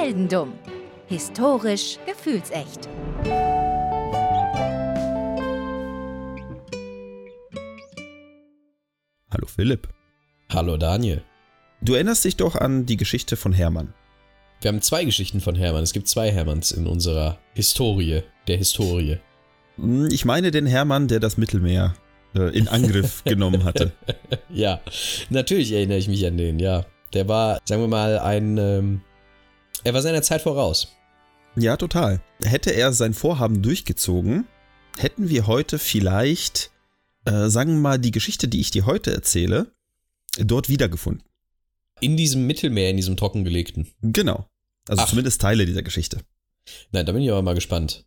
Heldendum. 0.00 0.54
Historisch 1.08 1.98
gefühlsecht. 2.06 2.88
Hallo 9.30 9.46
Philipp. 9.46 9.88
Hallo 10.50 10.76
Daniel. 10.76 11.22
Du 11.82 11.94
erinnerst 11.94 12.24
dich 12.24 12.36
doch 12.36 12.56
an 12.56 12.86
die 12.86 12.96
Geschichte 12.96 13.36
von 13.36 13.52
Hermann. 13.52 13.92
Wir 14.60 14.68
haben 14.68 14.82
zwei 14.82 15.04
Geschichten 15.04 15.40
von 15.40 15.54
Hermann. 15.54 15.82
Es 15.82 15.92
gibt 15.92 16.08
zwei 16.08 16.30
Hermanns 16.30 16.72
in 16.72 16.86
unserer 16.86 17.38
Historie, 17.54 18.22
der 18.48 18.56
Historie. 18.56 19.18
Hm, 19.76 20.08
Ich 20.10 20.24
meine 20.24 20.50
den 20.50 20.66
Hermann, 20.66 21.08
der 21.08 21.20
das 21.20 21.36
Mittelmeer 21.36 21.94
äh, 22.34 22.56
in 22.56 22.68
Angriff 22.68 23.22
genommen 23.24 23.64
hatte. 23.64 23.92
Ja, 24.48 24.80
natürlich 25.30 25.72
erinnere 25.72 25.98
ich 25.98 26.08
mich 26.08 26.26
an 26.26 26.36
den, 26.36 26.58
ja. 26.58 26.84
Der 27.12 27.28
war, 27.28 27.60
sagen 27.64 27.82
wir 27.82 27.88
mal, 27.88 28.18
ein. 28.18 28.56
Ähm, 28.58 29.00
er 29.84 29.94
war 29.94 30.02
seiner 30.02 30.22
Zeit 30.22 30.42
voraus. 30.42 30.88
Ja, 31.56 31.76
total. 31.76 32.20
Hätte 32.42 32.70
er 32.70 32.92
sein 32.92 33.14
Vorhaben 33.14 33.62
durchgezogen, 33.62 34.46
hätten 34.96 35.28
wir 35.28 35.46
heute 35.46 35.78
vielleicht, 35.78 36.70
äh, 37.24 37.48
sagen 37.48 37.72
wir 37.72 37.80
mal, 37.80 37.98
die 37.98 38.12
Geschichte, 38.12 38.48
die 38.48 38.60
ich 38.60 38.70
dir 38.70 38.86
heute 38.86 39.12
erzähle, 39.12 39.72
dort 40.38 40.68
wiedergefunden. 40.68 41.24
In 42.00 42.16
diesem 42.16 42.46
Mittelmeer, 42.46 42.90
in 42.90 42.96
diesem 42.96 43.16
trockengelegten. 43.16 43.88
Genau. 44.00 44.46
Also 44.88 45.02
Ach. 45.02 45.08
zumindest 45.08 45.40
Teile 45.40 45.66
dieser 45.66 45.82
Geschichte. 45.82 46.20
Nein, 46.92 47.06
da 47.06 47.12
bin 47.12 47.22
ich 47.22 47.30
aber 47.30 47.42
mal 47.42 47.54
gespannt. 47.54 48.06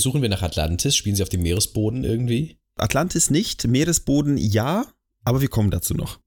Suchen 0.00 0.22
wir 0.22 0.28
nach 0.28 0.42
Atlantis? 0.42 0.96
Spielen 0.96 1.16
sie 1.16 1.22
auf 1.22 1.28
dem 1.28 1.42
Meeresboden 1.42 2.04
irgendwie? 2.04 2.58
Atlantis 2.76 3.30
nicht, 3.30 3.66
Meeresboden 3.66 4.36
ja, 4.36 4.86
aber 5.24 5.40
wir 5.40 5.48
kommen 5.48 5.70
dazu 5.70 5.94
noch. 5.94 6.20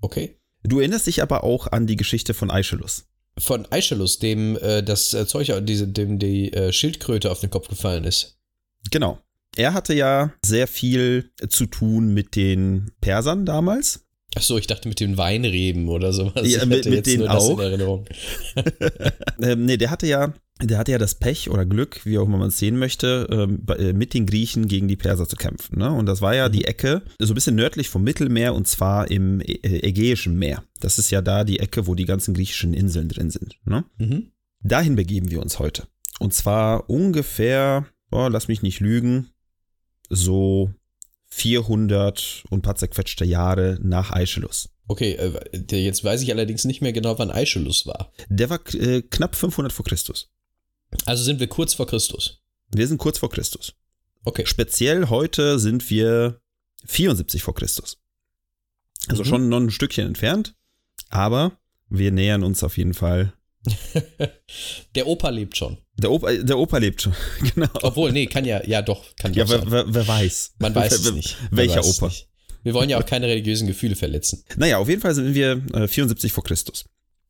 Okay. 0.00 0.36
Du 0.62 0.80
erinnerst 0.80 1.06
dich 1.06 1.22
aber 1.22 1.44
auch 1.44 1.66
an 1.68 1.86
die 1.86 1.96
Geschichte 1.96 2.34
von 2.34 2.50
Aeschylus. 2.50 3.07
Von 3.38 3.66
Aeschylus, 3.70 4.18
dem 4.18 4.56
äh, 4.56 4.82
das 4.82 5.14
äh, 5.14 5.26
Zeug, 5.26 5.52
diese, 5.62 5.88
dem 5.88 6.18
die 6.18 6.52
äh, 6.52 6.72
Schildkröte 6.72 7.30
auf 7.30 7.40
den 7.40 7.50
Kopf 7.50 7.68
gefallen 7.68 8.04
ist. 8.04 8.38
Genau. 8.90 9.18
Er 9.56 9.74
hatte 9.74 9.94
ja 9.94 10.32
sehr 10.44 10.66
viel 10.68 11.32
zu 11.48 11.66
tun 11.66 12.14
mit 12.14 12.36
den 12.36 12.90
Persern 13.00 13.44
damals. 13.46 14.04
Ach 14.36 14.42
so, 14.42 14.58
ich 14.58 14.66
dachte 14.66 14.88
mit 14.88 15.00
den 15.00 15.16
Weinreben 15.16 15.88
oder 15.88 16.12
sowas. 16.12 16.46
Ja, 16.48 16.64
mit- 16.66 16.80
hatte 16.80 16.90
mit 16.90 16.96
jetzt 16.98 17.06
denen 17.06 17.18
nur 17.20 17.28
das 17.28 17.42
auch. 17.44 17.58
in 17.58 17.64
Erinnerung. 17.64 18.04
Ähm, 19.40 19.64
nee, 19.66 19.76
der 19.76 19.90
hatte 19.90 20.06
ja, 20.08 20.34
der 20.60 20.78
hatte 20.78 20.92
ja 20.92 20.98
das 20.98 21.14
Pech 21.14 21.50
oder 21.50 21.64
Glück, 21.64 22.04
wie 22.04 22.18
auch 22.18 22.26
immer 22.26 22.38
man 22.38 22.48
es 22.48 22.58
sehen 22.58 22.78
möchte, 22.78 23.28
ähm, 23.30 23.64
äh, 23.78 23.92
mit 23.92 24.14
den 24.14 24.26
Griechen 24.26 24.68
gegen 24.68 24.88
die 24.88 24.96
Perser 24.96 25.28
zu 25.28 25.36
kämpfen. 25.36 25.78
Ne? 25.78 25.90
Und 25.90 26.06
das 26.06 26.20
war 26.20 26.34
ja 26.34 26.48
die 26.48 26.64
Ecke, 26.64 27.02
so 27.18 27.32
ein 27.32 27.34
bisschen 27.34 27.54
nördlich 27.54 27.88
vom 27.88 28.02
Mittelmeer 28.02 28.54
und 28.54 28.66
zwar 28.66 29.10
im 29.10 29.40
äh, 29.40 29.58
Ägäischen 29.62 30.38
Meer. 30.38 30.64
Das 30.80 30.98
ist 30.98 31.10
ja 31.10 31.22
da 31.22 31.44
die 31.44 31.60
Ecke, 31.60 31.86
wo 31.86 31.94
die 31.94 32.06
ganzen 32.06 32.34
griechischen 32.34 32.74
Inseln 32.74 33.08
drin 33.08 33.30
sind. 33.30 33.56
Ne? 33.64 33.84
Mhm. 33.98 34.32
Dahin 34.60 34.96
begeben 34.96 35.30
wir 35.30 35.40
uns 35.40 35.58
heute. 35.58 35.86
Und 36.18 36.34
zwar 36.34 36.90
ungefähr, 36.90 37.86
oh, 38.10 38.28
lass 38.28 38.48
mich 38.48 38.62
nicht 38.62 38.80
lügen, 38.80 39.28
so 40.08 40.72
400 41.30 42.44
und 42.50 42.58
ein 42.58 42.62
paar 42.62 42.76
zerquetschte 42.76 43.24
Jahre 43.24 43.78
nach 43.82 44.10
Aeschylus. 44.10 44.70
Okay, 44.88 45.12
äh, 45.12 45.76
jetzt 45.76 46.02
weiß 46.02 46.22
ich 46.22 46.32
allerdings 46.32 46.64
nicht 46.64 46.80
mehr 46.80 46.94
genau, 46.94 47.18
wann 47.18 47.30
Aeschylus 47.30 47.86
war. 47.86 48.10
Der 48.28 48.48
war 48.48 48.60
äh, 48.74 49.02
knapp 49.02 49.36
500 49.36 49.70
vor 49.70 49.84
Christus. 49.84 50.30
Also 51.06 51.22
sind 51.22 51.40
wir 51.40 51.46
kurz 51.48 51.74
vor 51.74 51.86
Christus. 51.86 52.40
Wir 52.70 52.86
sind 52.86 52.98
kurz 52.98 53.18
vor 53.18 53.30
Christus. 53.30 53.74
Okay. 54.24 54.44
Speziell 54.46 55.08
heute 55.08 55.58
sind 55.58 55.88
wir 55.90 56.40
74 56.86 57.42
vor 57.42 57.54
Christus. 57.54 57.98
Also 59.08 59.22
Mhm. 59.22 59.28
schon 59.28 59.48
noch 59.48 59.58
ein 59.60 59.70
Stückchen 59.70 60.06
entfernt, 60.06 60.54
aber 61.08 61.58
wir 61.88 62.10
nähern 62.12 62.42
uns 62.42 62.62
auf 62.62 62.76
jeden 62.78 62.94
Fall. 62.94 63.32
Der 64.94 65.06
Opa 65.06 65.28
lebt 65.30 65.56
schon. 65.56 65.78
Der 65.96 66.10
Opa, 66.12 66.32
der 66.32 66.56
Opa 66.58 66.78
lebt 66.78 67.02
schon, 67.02 67.14
genau. 67.54 67.68
Obwohl, 67.82 68.12
nee, 68.12 68.26
kann 68.26 68.44
ja, 68.44 68.64
ja 68.64 68.82
doch, 68.82 69.04
kann 69.16 69.34
Ja, 69.34 69.44
doch 69.44 69.50
wer, 69.50 69.58
sein. 69.60 69.70
wer, 69.70 69.94
wer 69.94 70.08
weiß. 70.08 70.54
Man 70.58 70.74
weiß 70.74 70.92
wer, 70.92 70.98
es 71.00 71.12
nicht. 71.12 71.36
Welcher 71.50 71.84
Opa? 71.84 72.06
nicht. 72.06 72.28
Wir 72.62 72.72
wollen 72.74 72.88
ja 72.88 72.98
auch 73.00 73.06
keine 73.06 73.26
religiösen 73.26 73.66
Gefühle 73.66 73.96
verletzen. 73.96 74.44
Naja, 74.56 74.78
auf 74.78 74.88
jeden 74.88 75.00
Fall 75.00 75.14
sind 75.14 75.34
wir 75.34 75.60
äh, 75.74 75.88
74 75.88 76.32
vor 76.32 76.44
Christus. 76.44 76.84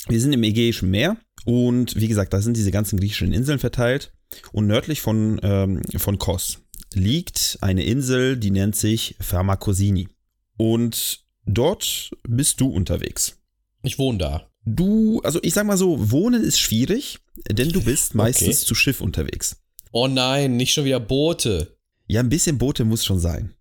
Wir 0.07 0.21
sind 0.21 0.33
im 0.33 0.43
Ägäischen 0.45 0.91
Meer 0.91 1.17
und 1.45 1.97
wie 1.97 2.09
gesagt, 2.09 2.33
da 2.33 2.41
sind 2.41 2.57
diese 2.57 2.71
ganzen 2.71 2.99
griechischen 2.99 3.33
Inseln 3.33 3.59
verteilt. 3.59 4.13
Und 4.53 4.67
nördlich 4.67 5.01
von, 5.01 5.41
ähm, 5.43 5.83
von 5.97 6.19
Kos 6.19 6.59
liegt 6.95 7.59
eine 7.63 7.85
Insel, 7.85 8.37
die 8.37 8.51
nennt 8.51 8.77
sich 8.77 9.17
Pharmakosini. 9.21 10.09
Und 10.57 11.25
dort 11.47 12.11
bist 12.29 12.61
du 12.61 12.69
unterwegs. 12.69 13.39
Ich 13.83 13.99
wohne 13.99 14.19
da. 14.19 14.51
Du, 14.65 15.21
also 15.23 15.41
ich 15.43 15.55
sag 15.55 15.67
mal 15.67 15.79
so, 15.79 16.11
wohnen 16.11 16.43
ist 16.45 16.59
schwierig, 16.61 17.19
denn 17.51 17.71
du 17.71 17.83
bist 17.83 18.15
meistens 18.15 18.59
Okay. 18.59 18.67
zu 18.67 18.75
Schiff 18.75 19.01
unterwegs. 19.01 19.57
Oh 19.93 20.09
nein, 20.09 20.57
nicht 20.57 20.75
schon 20.75 20.85
wieder 20.85 21.01
Boote. 21.01 21.79
Ja, 22.07 22.21
ein 22.21 22.29
bisschen 22.29 22.59
Boote 22.59 22.85
muss 22.85 23.05
schon 23.05 23.19
sein. 23.21 23.55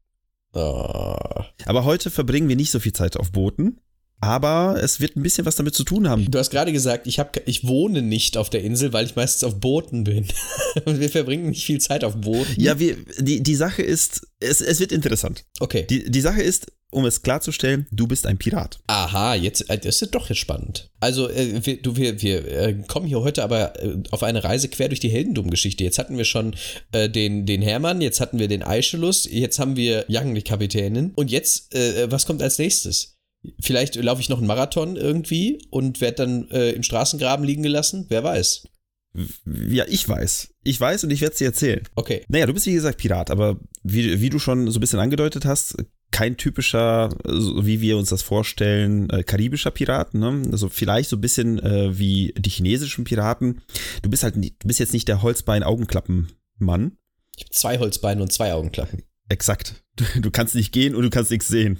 Ah. 0.53 1.45
Aber 1.65 1.85
heute 1.85 2.09
verbringen 2.09 2.49
wir 2.49 2.55
nicht 2.57 2.71
so 2.71 2.79
viel 2.79 2.93
Zeit 2.93 3.15
auf 3.15 3.31
Booten. 3.31 3.79
Aber 4.19 4.79
es 4.81 4.99
wird 4.99 5.15
ein 5.15 5.21
bisschen 5.21 5.45
was 5.45 5.55
damit 5.55 5.75
zu 5.75 5.83
tun 5.83 6.09
haben. 6.09 6.29
Du 6.29 6.39
hast 6.39 6.49
gerade 6.49 6.73
gesagt, 6.73 7.05
ich, 7.05 7.19
hab, 7.19 7.37
ich 7.47 7.67
wohne 7.67 8.01
nicht 8.01 8.35
auf 8.35 8.49
der 8.49 8.63
Insel, 8.63 8.91
weil 8.91 9.05
ich 9.05 9.15
meistens 9.15 9.43
auf 9.43 9.59
Booten 9.59 10.03
bin. 10.03 10.27
Und 10.85 10.99
wir 10.99 11.09
verbringen 11.09 11.49
nicht 11.49 11.65
viel 11.65 11.79
Zeit 11.79 12.03
auf 12.03 12.15
Booten. 12.15 12.59
Ja, 12.59 12.79
wir, 12.79 12.97
die, 13.19 13.43
die 13.43 13.55
Sache 13.55 13.83
ist, 13.83 14.27
es, 14.39 14.61
es 14.61 14.79
wird 14.79 14.91
interessant. 14.91 15.45
Okay. 15.59 15.85
Die, 15.87 16.09
die 16.09 16.21
Sache 16.21 16.41
ist, 16.41 16.71
um 16.89 17.05
es 17.05 17.21
klarzustellen, 17.21 17.85
du 17.91 18.07
bist 18.07 18.25
ein 18.25 18.39
Pirat. 18.39 18.79
Aha, 18.87 19.35
jetzt, 19.35 19.69
äh, 19.69 19.77
das 19.77 20.01
ist 20.01 20.15
doch 20.15 20.29
jetzt 20.29 20.39
spannend. 20.39 20.89
Also, 20.99 21.29
äh, 21.29 21.63
wir, 21.63 21.81
du, 21.81 21.95
wir, 21.95 22.19
wir 22.21 22.47
äh, 22.47 22.73
kommen 22.87 23.05
hier 23.05 23.21
heute 23.21 23.43
aber 23.43 23.79
äh, 23.83 23.97
auf 24.09 24.23
eine 24.23 24.43
Reise 24.43 24.67
quer 24.69 24.87
durch 24.87 25.01
die 25.01 25.09
Heldendum-Geschichte. 25.09 25.83
Jetzt 25.83 25.99
hatten 25.99 26.17
wir 26.17 26.25
schon 26.25 26.55
den, 26.93 27.45
den 27.45 27.61
Hermann, 27.61 28.01
jetzt 28.01 28.19
hatten 28.19 28.39
wir 28.39 28.47
den 28.47 28.63
Aeschylus, 28.63 29.27
jetzt 29.29 29.59
haben 29.59 29.75
wir 29.75 30.05
Young, 30.09 30.33
die 30.33 30.41
Kapitänin. 30.41 31.11
Und 31.15 31.29
jetzt, 31.29 31.75
äh, 31.75 32.09
was 32.09 32.25
kommt 32.25 32.41
als 32.41 32.57
nächstes? 32.57 33.16
Vielleicht 33.61 33.95
laufe 33.95 34.21
ich 34.21 34.29
noch 34.29 34.39
einen 34.39 34.47
Marathon 34.47 34.95
irgendwie 34.95 35.65
und 35.69 36.01
werde 36.01 36.17
dann 36.17 36.49
äh, 36.51 36.71
im 36.71 36.83
Straßengraben 36.83 37.45
liegen 37.45 37.63
gelassen? 37.63 38.05
Wer 38.09 38.23
weiß. 38.23 38.63
Ja, 39.45 39.85
ich 39.87 40.07
weiß. 40.07 40.53
Ich 40.63 40.79
weiß 40.79 41.03
und 41.03 41.11
ich 41.11 41.21
werde 41.21 41.33
es 41.33 41.39
dir 41.39 41.45
erzählen. 41.45 41.83
Okay. 41.95 42.23
Naja, 42.27 42.45
du 42.45 42.53
bist 42.53 42.65
wie 42.65 42.73
gesagt 42.73 42.97
Pirat, 42.97 43.31
aber 43.31 43.59
wie, 43.83 44.21
wie 44.21 44.29
du 44.29 44.37
schon 44.37 44.69
so 44.69 44.77
ein 44.77 44.81
bisschen 44.81 44.99
angedeutet 44.99 45.45
hast, 45.45 45.77
kein 46.11 46.37
typischer, 46.37 47.09
so 47.25 47.65
wie 47.65 47.81
wir 47.81 47.97
uns 47.97 48.09
das 48.09 48.21
vorstellen, 48.21 49.09
äh, 49.09 49.23
karibischer 49.23 49.71
Pirat. 49.71 50.13
Ne? 50.13 50.43
Also 50.51 50.69
vielleicht 50.69 51.09
so 51.09 51.17
ein 51.17 51.21
bisschen 51.21 51.59
äh, 51.59 51.97
wie 51.97 52.33
die 52.37 52.49
chinesischen 52.49 53.03
Piraten. 53.03 53.61
Du 54.01 54.09
bist 54.09 54.23
halt, 54.23 54.35
du 54.35 54.67
bist 54.67 54.79
jetzt 54.79 54.93
nicht 54.93 55.07
der 55.07 55.21
Holzbein-Augenklappen-Mann. 55.21 56.97
Ich 57.37 57.43
habe 57.43 57.51
zwei 57.51 57.79
Holzbeine 57.79 58.21
und 58.21 58.31
zwei 58.31 58.53
Augenklappen. 58.53 59.03
Exakt. 59.29 59.83
Du, 59.95 60.05
du 60.21 60.31
kannst 60.31 60.55
nicht 60.55 60.71
gehen 60.71 60.95
und 60.95 61.03
du 61.03 61.09
kannst 61.09 61.31
nichts 61.31 61.47
sehen. 61.47 61.79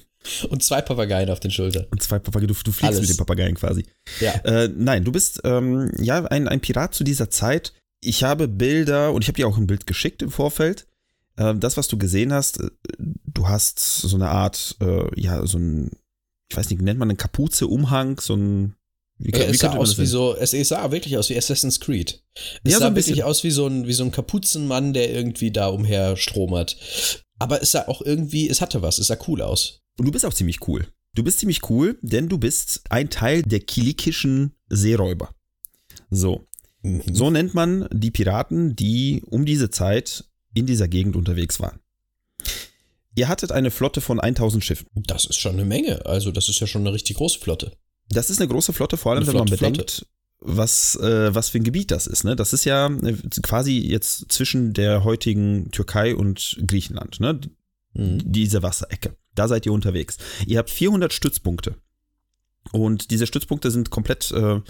Und 0.49 0.63
zwei 0.63 0.81
Papageien 0.81 1.29
auf 1.29 1.39
den 1.39 1.51
Schultern. 1.51 1.85
Und 1.91 2.01
zwei 2.01 2.19
Papageien, 2.19 2.47
du, 2.47 2.53
du 2.53 2.71
fliegst 2.71 2.83
Alles. 2.83 3.01
mit 3.01 3.09
den 3.09 3.17
Papageien 3.17 3.55
quasi. 3.55 3.85
Ja. 4.19 4.31
Äh, 4.43 4.69
nein, 4.75 5.03
du 5.03 5.11
bist 5.11 5.41
ähm, 5.43 5.91
ja 5.99 6.23
ein, 6.25 6.47
ein 6.47 6.59
Pirat 6.59 6.93
zu 6.93 7.03
dieser 7.03 7.29
Zeit. 7.29 7.73
Ich 8.01 8.23
habe 8.23 8.47
Bilder 8.47 9.13
und 9.13 9.23
ich 9.23 9.27
habe 9.27 9.37
dir 9.37 9.47
auch 9.47 9.57
ein 9.57 9.67
Bild 9.67 9.87
geschickt 9.87 10.21
im 10.21 10.31
Vorfeld. 10.31 10.87
Ähm, 11.37 11.59
das, 11.59 11.77
was 11.77 11.87
du 11.87 11.97
gesehen 11.97 12.33
hast, 12.33 12.59
äh, 12.59 12.69
du 12.97 13.47
hast 13.47 13.79
so 13.79 14.15
eine 14.15 14.29
Art, 14.29 14.75
äh, 14.81 15.19
ja, 15.19 15.45
so 15.45 15.57
ein, 15.59 15.91
ich 16.49 16.57
weiß 16.57 16.69
nicht, 16.69 16.81
nennt 16.81 16.99
man 16.99 17.09
eine 17.09 17.17
Kapuze, 17.17 17.67
Umhang, 17.67 18.19
so 18.19 18.35
ein. 18.35 18.75
Wie, 19.19 19.31
Ja, 19.31 19.45
es 19.45 19.59
sah 19.59 19.69
man 19.69 19.79
aus 19.79 19.91
das 19.91 19.99
wie 19.99 20.05
so, 20.05 20.35
es, 20.35 20.53
es 20.53 20.69
sah 20.69 20.91
wirklich 20.91 21.17
aus 21.17 21.29
wie 21.29 21.37
Assassin's 21.37 21.79
Creed. 21.79 22.23
Es 22.63 22.71
Ja, 22.71 22.77
so 22.77 22.79
sah 22.79 22.87
ein 22.87 22.95
wirklich 22.95 23.23
aus 23.23 23.43
wie 23.43 23.51
so 23.51 23.65
ein, 23.67 23.87
wie 23.87 23.93
so 23.93 24.03
ein 24.03 24.11
Kapuzenmann, 24.11 24.93
der 24.93 25.11
irgendwie 25.11 25.51
da 25.51 25.67
umherstromert. 25.67 26.77
Aber 27.39 27.61
es 27.61 27.71
sah 27.71 27.87
auch 27.87 28.01
irgendwie, 28.01 28.49
es 28.49 28.61
hatte 28.61 28.81
was, 28.81 28.99
es 28.99 29.07
sah 29.07 29.17
cool 29.27 29.41
aus. 29.41 29.81
Und 29.97 30.05
du 30.05 30.11
bist 30.11 30.25
auch 30.25 30.33
ziemlich 30.33 30.67
cool. 30.67 30.87
Du 31.13 31.23
bist 31.23 31.39
ziemlich 31.39 31.69
cool, 31.69 31.97
denn 32.01 32.29
du 32.29 32.37
bist 32.37 32.83
ein 32.89 33.09
Teil 33.09 33.41
der 33.41 33.59
kilikischen 33.59 34.53
Seeräuber. 34.69 35.33
So. 36.11 36.45
Mhm. 36.83 37.01
So 37.11 37.31
nennt 37.31 37.53
man 37.53 37.87
die 37.91 38.11
Piraten, 38.11 38.75
die 38.75 39.23
um 39.25 39.45
diese 39.45 39.69
Zeit 39.69 40.25
in 40.53 40.65
dieser 40.65 40.87
Gegend 40.87 41.15
unterwegs 41.15 41.59
waren. 41.59 41.79
Ihr 43.15 43.27
hattet 43.27 43.51
eine 43.51 43.71
Flotte 43.71 43.99
von 43.99 44.19
1000 44.19 44.63
Schiffen. 44.63 44.87
Das 44.93 45.25
ist 45.25 45.37
schon 45.37 45.53
eine 45.53 45.65
Menge. 45.65 46.05
Also, 46.05 46.31
das 46.31 46.49
ist 46.49 46.59
ja 46.59 46.67
schon 46.67 46.81
eine 46.81 46.93
richtig 46.93 47.17
große 47.17 47.39
Flotte. 47.39 47.71
Das 48.09 48.29
ist 48.29 48.39
eine 48.39 48.47
große 48.47 48.73
Flotte, 48.73 48.95
vor 48.95 49.13
allem 49.13 49.23
Eine 49.23 49.27
wenn 49.29 49.37
man 49.39 49.47
flotte 49.47 49.71
bedenkt, 49.71 50.05
was, 50.39 50.95
äh, 50.97 51.33
was 51.33 51.49
für 51.49 51.57
ein 51.57 51.63
Gebiet 51.63 51.89
das 51.89 52.05
ist. 52.05 52.23
Ne? 52.23 52.35
Das 52.35 52.53
ist 52.53 52.63
ja 52.63 52.87
äh, 52.87 53.15
quasi 53.41 53.79
jetzt 53.79 54.31
zwischen 54.31 54.73
der 54.73 55.03
heutigen 55.03 55.71
Türkei 55.71 56.15
und 56.15 56.61
Griechenland, 56.67 57.19
ne? 57.19 57.39
Mhm. 57.93 58.21
diese 58.23 58.61
Wasserecke. 58.61 59.15
Da 59.37 59.47
seid 59.47 59.65
ihr 59.65 59.73
unterwegs. 59.73 60.17
Ihr 60.45 60.57
habt 60.57 60.69
400 60.69 61.13
Stützpunkte. 61.13 61.75
Und 62.71 63.11
diese 63.11 63.27
Stützpunkte 63.27 63.71
sind 63.71 63.89
komplett, 63.89 64.31
äh, 64.31 64.61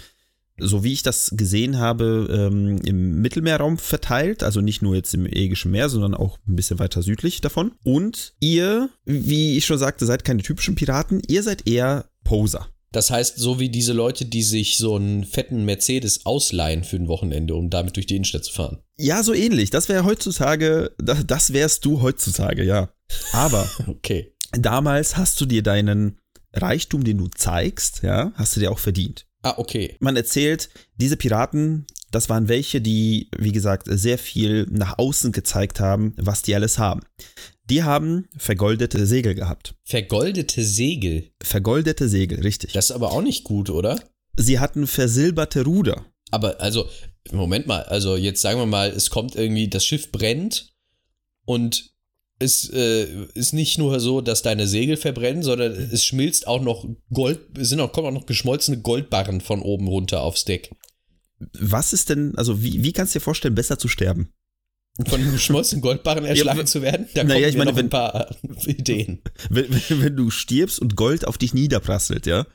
so 0.58 0.84
wie 0.84 0.92
ich 0.92 1.02
das 1.02 1.32
gesehen 1.34 1.78
habe, 1.78 2.28
ähm, 2.30 2.78
im 2.84 3.20
Mittelmeerraum 3.20 3.78
verteilt. 3.78 4.42
Also 4.42 4.60
nicht 4.60 4.82
nur 4.82 4.94
jetzt 4.94 5.14
im 5.14 5.26
Ägäischen 5.26 5.70
Meer, 5.70 5.88
sondern 5.88 6.14
auch 6.14 6.38
ein 6.46 6.56
bisschen 6.56 6.78
weiter 6.78 7.02
südlich 7.02 7.40
davon. 7.40 7.72
Und 7.82 8.34
ihr, 8.40 8.90
wie 9.04 9.56
ich 9.56 9.66
schon 9.66 9.78
sagte, 9.78 10.06
seid 10.06 10.24
keine 10.24 10.42
typischen 10.42 10.74
Piraten. 10.74 11.22
Ihr 11.26 11.42
seid 11.42 11.66
eher 11.66 12.10
Poser. 12.24 12.68
Das 12.92 13.10
heißt, 13.10 13.38
so 13.38 13.60
wie 13.60 13.68
diese 13.68 13.92
Leute, 13.92 14.24
die 14.24 14.42
sich 14.42 14.78
so 14.78 14.96
einen 14.96 15.24
fetten 15.24 15.64
Mercedes 15.64 16.24
ausleihen 16.24 16.84
für 16.84 16.96
ein 16.96 17.08
Wochenende, 17.08 17.54
um 17.54 17.68
damit 17.68 17.96
durch 17.96 18.06
die 18.06 18.16
Innenstadt 18.16 18.44
zu 18.44 18.52
fahren. 18.52 18.78
Ja, 18.96 19.22
so 19.22 19.34
ähnlich. 19.34 19.68
Das 19.70 19.90
wäre 19.90 20.04
heutzutage, 20.04 20.92
das, 20.98 21.26
das 21.26 21.52
wärst 21.52 21.84
du 21.84 22.00
heutzutage, 22.00 22.64
ja. 22.64 22.90
Aber 23.32 23.68
Okay. 23.86 24.32
Damals 24.62 25.16
hast 25.16 25.40
du 25.40 25.46
dir 25.46 25.62
deinen 25.62 26.18
Reichtum, 26.52 27.04
den 27.04 27.18
du 27.18 27.28
zeigst, 27.28 28.02
ja, 28.02 28.32
hast 28.34 28.56
du 28.56 28.60
dir 28.60 28.70
auch 28.70 28.78
verdient. 28.78 29.26
Ah, 29.42 29.54
okay. 29.56 29.96
Man 30.00 30.16
erzählt, 30.16 30.68
diese 30.96 31.16
Piraten, 31.16 31.86
das 32.10 32.28
waren 32.28 32.48
welche, 32.48 32.80
die, 32.80 33.28
wie 33.36 33.52
gesagt, 33.52 33.86
sehr 33.88 34.18
viel 34.18 34.66
nach 34.70 34.98
außen 34.98 35.32
gezeigt 35.32 35.80
haben, 35.80 36.14
was 36.16 36.42
die 36.42 36.54
alles 36.54 36.78
haben. 36.78 37.00
Die 37.70 37.82
haben 37.82 38.28
vergoldete 38.36 39.06
Segel 39.06 39.34
gehabt. 39.34 39.74
Vergoldete 39.84 40.64
Segel. 40.64 41.30
Vergoldete 41.42 42.08
Segel, 42.08 42.40
richtig. 42.40 42.72
Das 42.72 42.86
ist 42.86 42.96
aber 42.96 43.12
auch 43.12 43.22
nicht 43.22 43.44
gut, 43.44 43.68
oder? 43.68 44.02
Sie 44.36 44.58
hatten 44.58 44.86
versilberte 44.86 45.64
Ruder. 45.64 46.06
Aber 46.30 46.60
also, 46.60 46.88
Moment 47.30 47.66
mal, 47.66 47.82
also 47.82 48.16
jetzt 48.16 48.40
sagen 48.40 48.58
wir 48.58 48.66
mal, 48.66 48.90
es 48.90 49.10
kommt 49.10 49.36
irgendwie, 49.36 49.68
das 49.68 49.84
Schiff 49.84 50.10
brennt 50.10 50.72
und 51.44 51.92
es 52.38 52.70
äh, 52.70 53.06
ist 53.34 53.52
nicht 53.52 53.78
nur 53.78 53.98
so, 54.00 54.20
dass 54.20 54.42
deine 54.42 54.66
Segel 54.66 54.96
verbrennen, 54.96 55.42
sondern 55.42 55.72
es 55.72 56.04
schmilzt 56.04 56.46
auch 56.46 56.60
noch 56.62 56.86
Gold, 57.12 57.40
es 57.58 57.68
sind 57.70 57.80
auch, 57.80 57.92
kommen 57.92 58.06
auch 58.08 58.20
noch 58.20 58.26
geschmolzene 58.26 58.80
Goldbarren 58.80 59.40
von 59.40 59.60
oben 59.62 59.88
runter 59.88 60.22
aufs 60.22 60.44
Deck. 60.44 60.70
Was 61.58 61.92
ist 61.92 62.10
denn, 62.10 62.34
also 62.36 62.62
wie, 62.62 62.82
wie 62.82 62.92
kannst 62.92 63.14
du 63.14 63.18
dir 63.18 63.24
vorstellen, 63.24 63.54
besser 63.54 63.78
zu 63.78 63.88
sterben? 63.88 64.32
Von 65.06 65.30
geschmolzenen 65.30 65.80
Goldbarren 65.82 66.24
erschlagen 66.24 66.58
Ja, 66.58 66.64
zu 66.64 66.82
werden? 66.82 67.06
Da 67.14 67.22
naja, 67.22 67.46
ich 67.48 67.56
meine, 67.56 67.70
noch 67.70 67.78
wenn- 67.78 67.86
ein 67.86 67.90
paar 67.90 68.34
Ideen. 68.66 69.22
Wenn, 69.48 69.66
wenn, 69.70 70.02
wenn 70.02 70.16
du 70.16 70.30
stirbst 70.30 70.80
und 70.80 70.96
Gold 70.96 71.24
auf 71.26 71.38
dich 71.38 71.54
niederprasselt, 71.54 72.26
ja, 72.26 72.46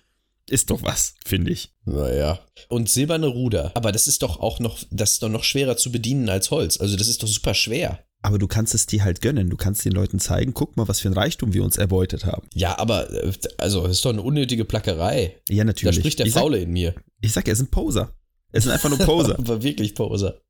ist 0.50 0.70
doch 0.70 0.84
was, 0.84 1.16
finde 1.26 1.52
ich. 1.52 1.72
Naja. 1.86 2.40
Und 2.68 2.90
silberne 2.90 3.28
Ruder. 3.28 3.72
Aber 3.76 3.94
das 3.94 4.08
ist 4.08 4.24
doch 4.24 4.42
auch 4.42 4.60
noch, 4.60 4.80
das 4.92 5.14
ist 5.14 5.24
doch 5.24 5.30
noch 5.30 5.46
schwerer 5.46 5.78
zu 5.78 5.90
bedienen 5.92 6.28
als 6.28 6.52
Holz. 6.52 6.78
Also 6.82 6.98
das 6.98 7.08
ist 7.08 7.24
doch 7.24 7.30
super 7.30 7.54
schwer. 7.54 8.04
Aber 8.24 8.40
du 8.40 8.48
kannst 8.48 8.74
es 8.74 8.86
dir 8.88 9.04
halt 9.04 9.22
gönnen. 9.22 9.50
Du 9.50 9.58
kannst 9.58 9.84
den 9.86 9.92
Leuten 9.92 10.18
zeigen, 10.18 10.54
guck 10.54 10.78
mal, 10.78 10.88
was 10.88 11.02
für 11.02 11.10
ein 11.10 11.14
Reichtum 11.14 11.54
wir 11.54 11.64
uns 11.64 11.78
erbeutet 11.78 12.26
haben. 12.26 12.48
Ja, 12.54 12.80
aber 12.80 13.12
äh, 13.12 13.32
also 13.58 13.84
das 13.84 13.98
ist 13.98 14.06
doch 14.06 14.12
eine 14.12 14.22
unnötige 14.22 14.66
Plackerei. 14.66 15.42
Ja, 15.50 15.58
Da 15.58 15.66
natürlich. 15.66 15.98
spricht 15.98 16.20
der 16.20 16.26
ich, 16.26 16.34
sag, 16.34 16.40
Faule 16.42 16.60
in 16.60 16.72
mir. 16.72 16.96
ich 17.22 17.34
sag, 17.34 17.48
er 17.48 17.56
sind 17.56 17.70
Poser. 17.70 18.14
Es 18.52 18.64
sind 18.64 18.72
einfach 18.72 18.90
nur 18.90 19.00
Poser. 19.00 19.36
Aber 19.38 19.62
wirklich 19.62 19.94
Poser. 19.94 20.42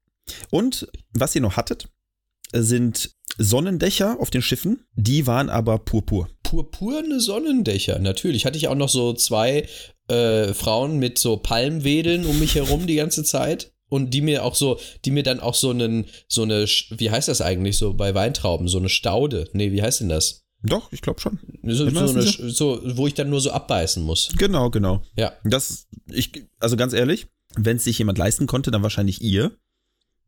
Und 0.52 0.88
was 1.14 1.36
ihr 1.36 1.42
noch 1.42 1.58
hattet, 1.58 1.90
sind 2.54 3.12
Sonnendächer 3.40 4.20
auf 4.20 4.30
den 4.30 4.42
Schiffen. 4.44 4.86
Die 4.94 5.26
waren 5.26 5.50
aber 5.50 5.80
purpur. 5.80 6.30
Purpurne 6.44 7.20
Sonnendächer, 7.20 7.98
natürlich. 7.98 8.46
Hatte 8.46 8.58
ich 8.58 8.68
auch 8.68 8.76
noch 8.76 8.90
so 8.90 9.14
zwei 9.14 9.68
äh, 10.08 10.54
Frauen 10.54 11.00
mit 11.00 11.18
so 11.18 11.38
Palmwedeln 11.38 12.26
um 12.26 12.38
mich 12.40 12.54
herum 12.56 12.86
die 12.86 12.96
ganze 12.96 13.24
Zeit. 13.24 13.73
Und 13.90 14.12
die 14.12 14.22
mir 14.22 14.44
auch 14.44 14.56
so, 14.56 14.80
die 15.06 15.12
mir 15.12 15.24
dann 15.24 15.40
auch 15.40 15.56
so 15.56 15.70
einen, 15.70 16.06
so 16.28 16.44
eine, 16.44 16.66
wie 16.66 17.12
heißt 17.12 17.28
das 17.28 17.42
eigentlich 17.42 17.78
so 17.78 17.94
bei 17.94 18.16
Weintrauben? 18.16 18.68
So 18.68 18.80
eine 18.80 18.90
Staude. 18.90 19.50
Nee, 19.54 19.72
wie 19.72 19.84
heißt 19.84 20.02
denn 20.02 20.10
das? 20.10 20.46
Doch, 20.64 20.92
ich 20.92 21.02
glaube 21.02 21.20
schon. 21.20 21.40
So, 21.64 21.90
so, 21.90 22.10
eine, 22.10 22.22
so, 22.22 22.82
wo 22.98 23.06
ich 23.06 23.14
dann 23.14 23.30
nur 23.30 23.42
so 23.42 23.52
abbeißen 23.52 24.02
muss. 24.02 24.30
Genau, 24.38 24.70
genau. 24.70 25.04
Ja. 25.18 25.34
Das, 25.44 25.88
ich, 26.08 26.48
also 26.60 26.78
ganz 26.78 26.94
ehrlich, 26.94 27.28
wenn 27.56 27.78
es 27.78 27.84
sich 27.84 27.98
jemand 27.98 28.18
leisten 28.18 28.48
konnte, 28.48 28.72
dann 28.72 28.82
wahrscheinlich 28.82 29.22
ihr. 29.22 29.52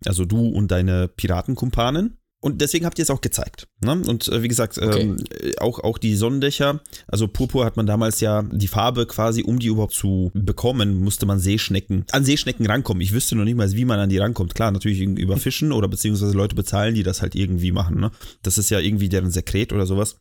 Also 0.05 0.25
du 0.25 0.49
und 0.49 0.69
deine 0.69 1.07
Piratenkumpanen. 1.07 2.17
Und 2.45 2.61
deswegen 2.61 2.85
habt 2.85 2.99
ihr 2.99 3.03
es 3.03 3.09
auch 3.09 3.21
gezeigt. 3.21 3.67
Ne? 3.83 4.03
Und 4.07 4.27
äh, 4.27 4.43
wie 4.43 4.47
gesagt, 4.47 4.77
ähm, 4.79 5.17
äh, 5.41 5.57
auch, 5.57 5.79
auch 5.79 5.97
die 5.97 6.15
Sonnendächer, 6.15 6.79
also 7.07 7.27
Purpur 7.27 7.65
hat 7.65 7.75
man 7.75 7.87
damals 7.87 8.19
ja 8.19 8.43
die 8.43 8.67
Farbe 8.67 9.07
quasi, 9.07 9.41
um 9.41 9.57
die 9.57 9.65
überhaupt 9.65 9.95
zu 9.95 10.29
bekommen, 10.35 10.99
musste 11.03 11.25
man 11.25 11.39
Seeschnecken, 11.39 12.05
an 12.11 12.23
Seeschnecken 12.23 12.67
rankommen. 12.67 13.01
Ich 13.01 13.13
wüsste 13.13 13.35
noch 13.35 13.45
nicht 13.45 13.55
mal, 13.57 13.71
wie 13.71 13.83
man 13.85 13.97
an 13.99 14.09
die 14.09 14.19
rankommt. 14.19 14.53
Klar, 14.53 14.69
natürlich 14.69 15.01
über 15.01 15.37
Fischen 15.37 15.71
oder 15.71 15.87
beziehungsweise 15.87 16.33
Leute 16.37 16.53
bezahlen, 16.53 16.93
die 16.93 17.01
das 17.01 17.23
halt 17.23 17.33
irgendwie 17.33 17.71
machen. 17.71 17.99
Ne? 17.99 18.11
Das 18.43 18.59
ist 18.59 18.69
ja 18.69 18.77
irgendwie 18.79 19.09
deren 19.09 19.31
Sekret 19.31 19.73
oder 19.73 19.87
sowas. 19.87 20.17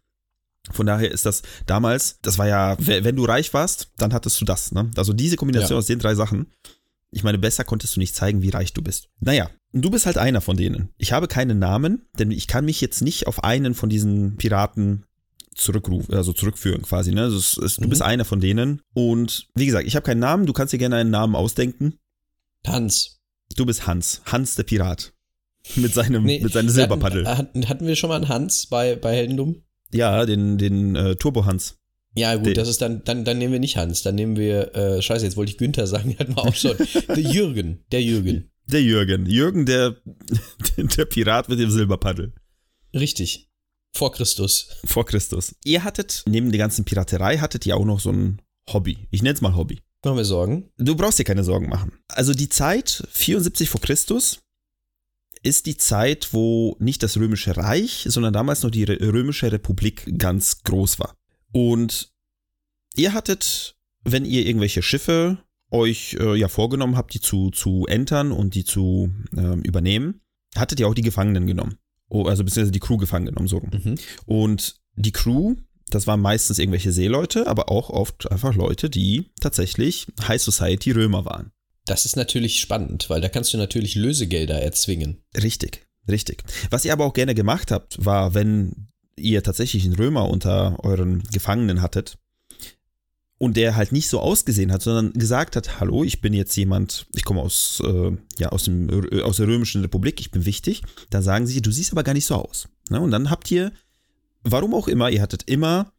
Von 0.72 0.86
daher 0.86 1.10
ist 1.10 1.26
das 1.26 1.42
damals, 1.66 2.20
das 2.22 2.38
war 2.38 2.48
ja, 2.48 2.74
we- 2.78 3.04
wenn 3.04 3.16
du 3.16 3.26
reich 3.26 3.52
warst, 3.52 3.90
dann 3.98 4.14
hattest 4.14 4.40
du 4.40 4.46
das. 4.46 4.72
Ne? 4.72 4.90
Also 4.96 5.12
diese 5.12 5.36
Kombination 5.36 5.72
Ja. 5.72 5.78
aus 5.80 5.86
den 5.88 5.98
drei 5.98 6.14
Sachen. 6.14 6.46
Ich 7.14 7.22
meine, 7.22 7.38
besser 7.38 7.64
konntest 7.64 7.94
du 7.96 8.00
nicht 8.00 8.14
zeigen, 8.14 8.42
wie 8.42 8.50
reich 8.50 8.72
du 8.72 8.82
bist. 8.82 9.08
Naja, 9.20 9.48
du 9.72 9.90
bist 9.90 10.04
halt 10.06 10.18
einer 10.18 10.40
von 10.40 10.56
denen. 10.56 10.88
Ich 10.98 11.12
habe 11.12 11.28
keinen 11.28 11.58
Namen, 11.58 12.06
denn 12.18 12.30
ich 12.32 12.46
kann 12.48 12.64
mich 12.64 12.80
jetzt 12.80 13.02
nicht 13.02 13.26
auf 13.28 13.44
einen 13.44 13.74
von 13.74 13.88
diesen 13.88 14.36
Piraten 14.36 15.04
zurückrufen, 15.54 16.12
also 16.14 16.32
zurückführen 16.32 16.82
quasi. 16.82 17.12
Ne? 17.12 17.22
Also 17.22 17.36
es, 17.38 17.56
es, 17.56 17.76
du 17.76 17.84
Mhm. 17.84 17.88
bist 17.90 18.02
einer 18.02 18.24
von 18.24 18.40
denen. 18.40 18.82
Und 18.94 19.46
wie 19.54 19.66
gesagt, 19.66 19.86
ich 19.86 19.94
habe 19.94 20.04
keinen 20.04 20.18
Namen, 20.18 20.46
du 20.46 20.52
kannst 20.52 20.72
dir 20.72 20.78
gerne 20.78 20.96
einen 20.96 21.10
Namen 21.10 21.36
ausdenken. 21.36 21.94
Hans. 22.66 23.20
Du 23.56 23.64
bist 23.64 23.86
Hans. 23.86 24.20
Hans 24.26 24.56
der 24.56 24.64
Pirat. 24.64 25.12
Mit 25.76 25.94
seinem, 25.94 26.24
Nee, 26.24 26.40
mit 26.40 26.52
seinem 26.52 26.68
Silberpaddel. 26.68 27.26
Hatten, 27.26 27.38
hatten, 27.38 27.68
hatten 27.68 27.86
wir 27.86 27.96
schon 27.96 28.08
mal 28.08 28.16
einen 28.16 28.28
Hans 28.28 28.66
bei, 28.66 28.96
bei 28.96 29.14
Heldendum? 29.14 29.62
Ja, 29.92 30.26
den, 30.26 30.58
den 30.58 30.94
äh, 30.96 31.16
Turbo 31.16 31.44
Hans. 31.46 31.76
Ja, 32.16 32.36
gut, 32.36 32.46
Den- 32.46 32.54
das 32.54 32.68
ist 32.68 32.80
dann, 32.80 33.02
dann, 33.04 33.24
dann 33.24 33.38
nehmen 33.38 33.52
wir 33.52 33.60
nicht 33.60 33.76
Hans, 33.76 34.02
dann 34.02 34.14
nehmen 34.14 34.36
wir, 34.36 34.74
äh, 34.74 35.02
scheiße, 35.02 35.24
jetzt 35.24 35.36
wollte 35.36 35.50
ich 35.52 35.58
Günther 35.58 35.86
sagen, 35.86 36.10
die 36.10 36.18
hatten 36.18 36.36
wir 36.36 36.42
auch 36.44 36.54
schon. 36.54 36.76
Der 37.08 37.18
Jürgen, 37.20 37.84
der 37.90 38.02
Jürgen. 38.02 38.50
Der 38.66 38.82
Jürgen. 38.82 39.26
Jürgen, 39.26 39.66
der, 39.66 39.96
der 40.76 41.04
Pirat 41.06 41.48
mit 41.48 41.58
dem 41.58 41.70
Silberpaddel. 41.70 42.32
Richtig. 42.94 43.50
Vor 43.92 44.12
Christus. 44.12 44.68
Vor 44.84 45.04
Christus. 45.06 45.54
Ihr 45.64 45.84
hattet, 45.84 46.22
neben 46.28 46.50
der 46.50 46.58
ganzen 46.58 46.84
Piraterei, 46.84 47.38
hattet 47.38 47.66
ihr 47.66 47.76
auch 47.76 47.84
noch 47.84 48.00
so 48.00 48.10
ein 48.10 48.40
Hobby. 48.72 49.06
Ich 49.10 49.22
nenne 49.22 49.34
es 49.34 49.40
mal 49.40 49.54
Hobby. 49.54 49.80
Machen 50.04 50.16
wir 50.16 50.24
Sorgen. 50.24 50.70
Du 50.78 50.94
brauchst 50.96 51.18
dir 51.18 51.24
keine 51.24 51.44
Sorgen 51.44 51.68
machen. 51.68 51.92
Also 52.08 52.34
die 52.34 52.48
Zeit 52.48 53.04
74 53.10 53.68
vor 53.68 53.80
Christus 53.80 54.40
ist 55.42 55.66
die 55.66 55.76
Zeit, 55.76 56.28
wo 56.32 56.76
nicht 56.80 57.02
das 57.02 57.16
Römische 57.16 57.56
Reich, 57.56 58.04
sondern 58.08 58.32
damals 58.32 58.62
noch 58.62 58.70
die 58.70 58.86
Rö- 58.86 59.00
Römische 59.12 59.50
Republik 59.52 60.18
ganz 60.18 60.62
groß 60.62 60.98
war. 60.98 61.14
Und 61.54 62.12
ihr 62.96 63.12
hattet, 63.12 63.76
wenn 64.02 64.24
ihr 64.24 64.44
irgendwelche 64.44 64.82
Schiffe 64.82 65.38
euch 65.70 66.16
äh, 66.18 66.34
ja 66.34 66.48
vorgenommen 66.48 66.96
habt, 66.96 67.14
die 67.14 67.20
zu, 67.20 67.50
zu 67.50 67.86
entern 67.86 68.32
und 68.32 68.54
die 68.56 68.64
zu 68.64 69.14
ähm, 69.36 69.62
übernehmen, 69.62 70.20
hattet 70.56 70.80
ihr 70.80 70.88
auch 70.88 70.94
die 70.94 71.02
Gefangenen 71.02 71.46
genommen. 71.46 71.78
Oh, 72.08 72.24
also 72.24 72.44
beziehungsweise 72.44 72.72
die 72.72 72.80
Crew 72.80 72.96
gefangen 72.96 73.26
genommen, 73.26 73.48
so 73.48 73.58
rum. 73.58 73.70
Mhm. 73.72 73.94
Und 74.26 74.80
die 74.96 75.12
Crew, 75.12 75.54
das 75.88 76.08
waren 76.08 76.20
meistens 76.20 76.58
irgendwelche 76.58 76.92
Seeleute, 76.92 77.46
aber 77.46 77.70
auch 77.70 77.88
oft 77.88 78.30
einfach 78.30 78.54
Leute, 78.54 78.90
die 78.90 79.30
tatsächlich 79.40 80.08
High 80.26 80.42
Society 80.42 80.90
Römer 80.90 81.24
waren. 81.24 81.52
Das 81.86 82.04
ist 82.04 82.16
natürlich 82.16 82.60
spannend, 82.60 83.10
weil 83.10 83.20
da 83.20 83.28
kannst 83.28 83.54
du 83.54 83.58
natürlich 83.58 83.94
Lösegelder 83.94 84.60
erzwingen. 84.60 85.22
Richtig, 85.40 85.86
richtig. 86.08 86.42
Was 86.70 86.84
ihr 86.84 86.92
aber 86.92 87.04
auch 87.04 87.14
gerne 87.14 87.34
gemacht 87.34 87.70
habt, 87.70 88.04
war, 88.04 88.34
wenn 88.34 88.88
ihr 89.16 89.42
tatsächlich 89.42 89.84
einen 89.84 89.94
Römer 89.94 90.28
unter 90.28 90.82
euren 90.84 91.22
Gefangenen 91.32 91.82
hattet 91.82 92.18
und 93.38 93.56
der 93.56 93.76
halt 93.76 93.92
nicht 93.92 94.08
so 94.08 94.20
ausgesehen 94.20 94.72
hat, 94.72 94.82
sondern 94.82 95.12
gesagt 95.12 95.56
hat, 95.56 95.80
hallo, 95.80 96.04
ich 96.04 96.20
bin 96.20 96.32
jetzt 96.32 96.56
jemand, 96.56 97.06
ich 97.14 97.24
komme 97.24 97.40
aus, 97.40 97.82
äh, 97.84 98.12
ja, 98.38 98.50
aus, 98.50 98.64
dem, 98.64 98.88
äh, 98.88 99.22
aus 99.22 99.38
der 99.38 99.48
Römischen 99.48 99.82
Republik, 99.82 100.20
ich 100.20 100.30
bin 100.30 100.44
wichtig, 100.46 100.82
dann 101.10 101.22
sagen 101.22 101.46
sie, 101.46 101.60
du 101.60 101.70
siehst 101.70 101.92
aber 101.92 102.04
gar 102.04 102.14
nicht 102.14 102.26
so 102.26 102.36
aus. 102.36 102.68
Ne? 102.90 103.00
Und 103.00 103.10
dann 103.10 103.30
habt 103.30 103.50
ihr, 103.50 103.72
warum 104.42 104.74
auch 104.74 104.88
immer, 104.88 105.10
ihr 105.10 105.22
hattet 105.22 105.44
immer 105.44 105.92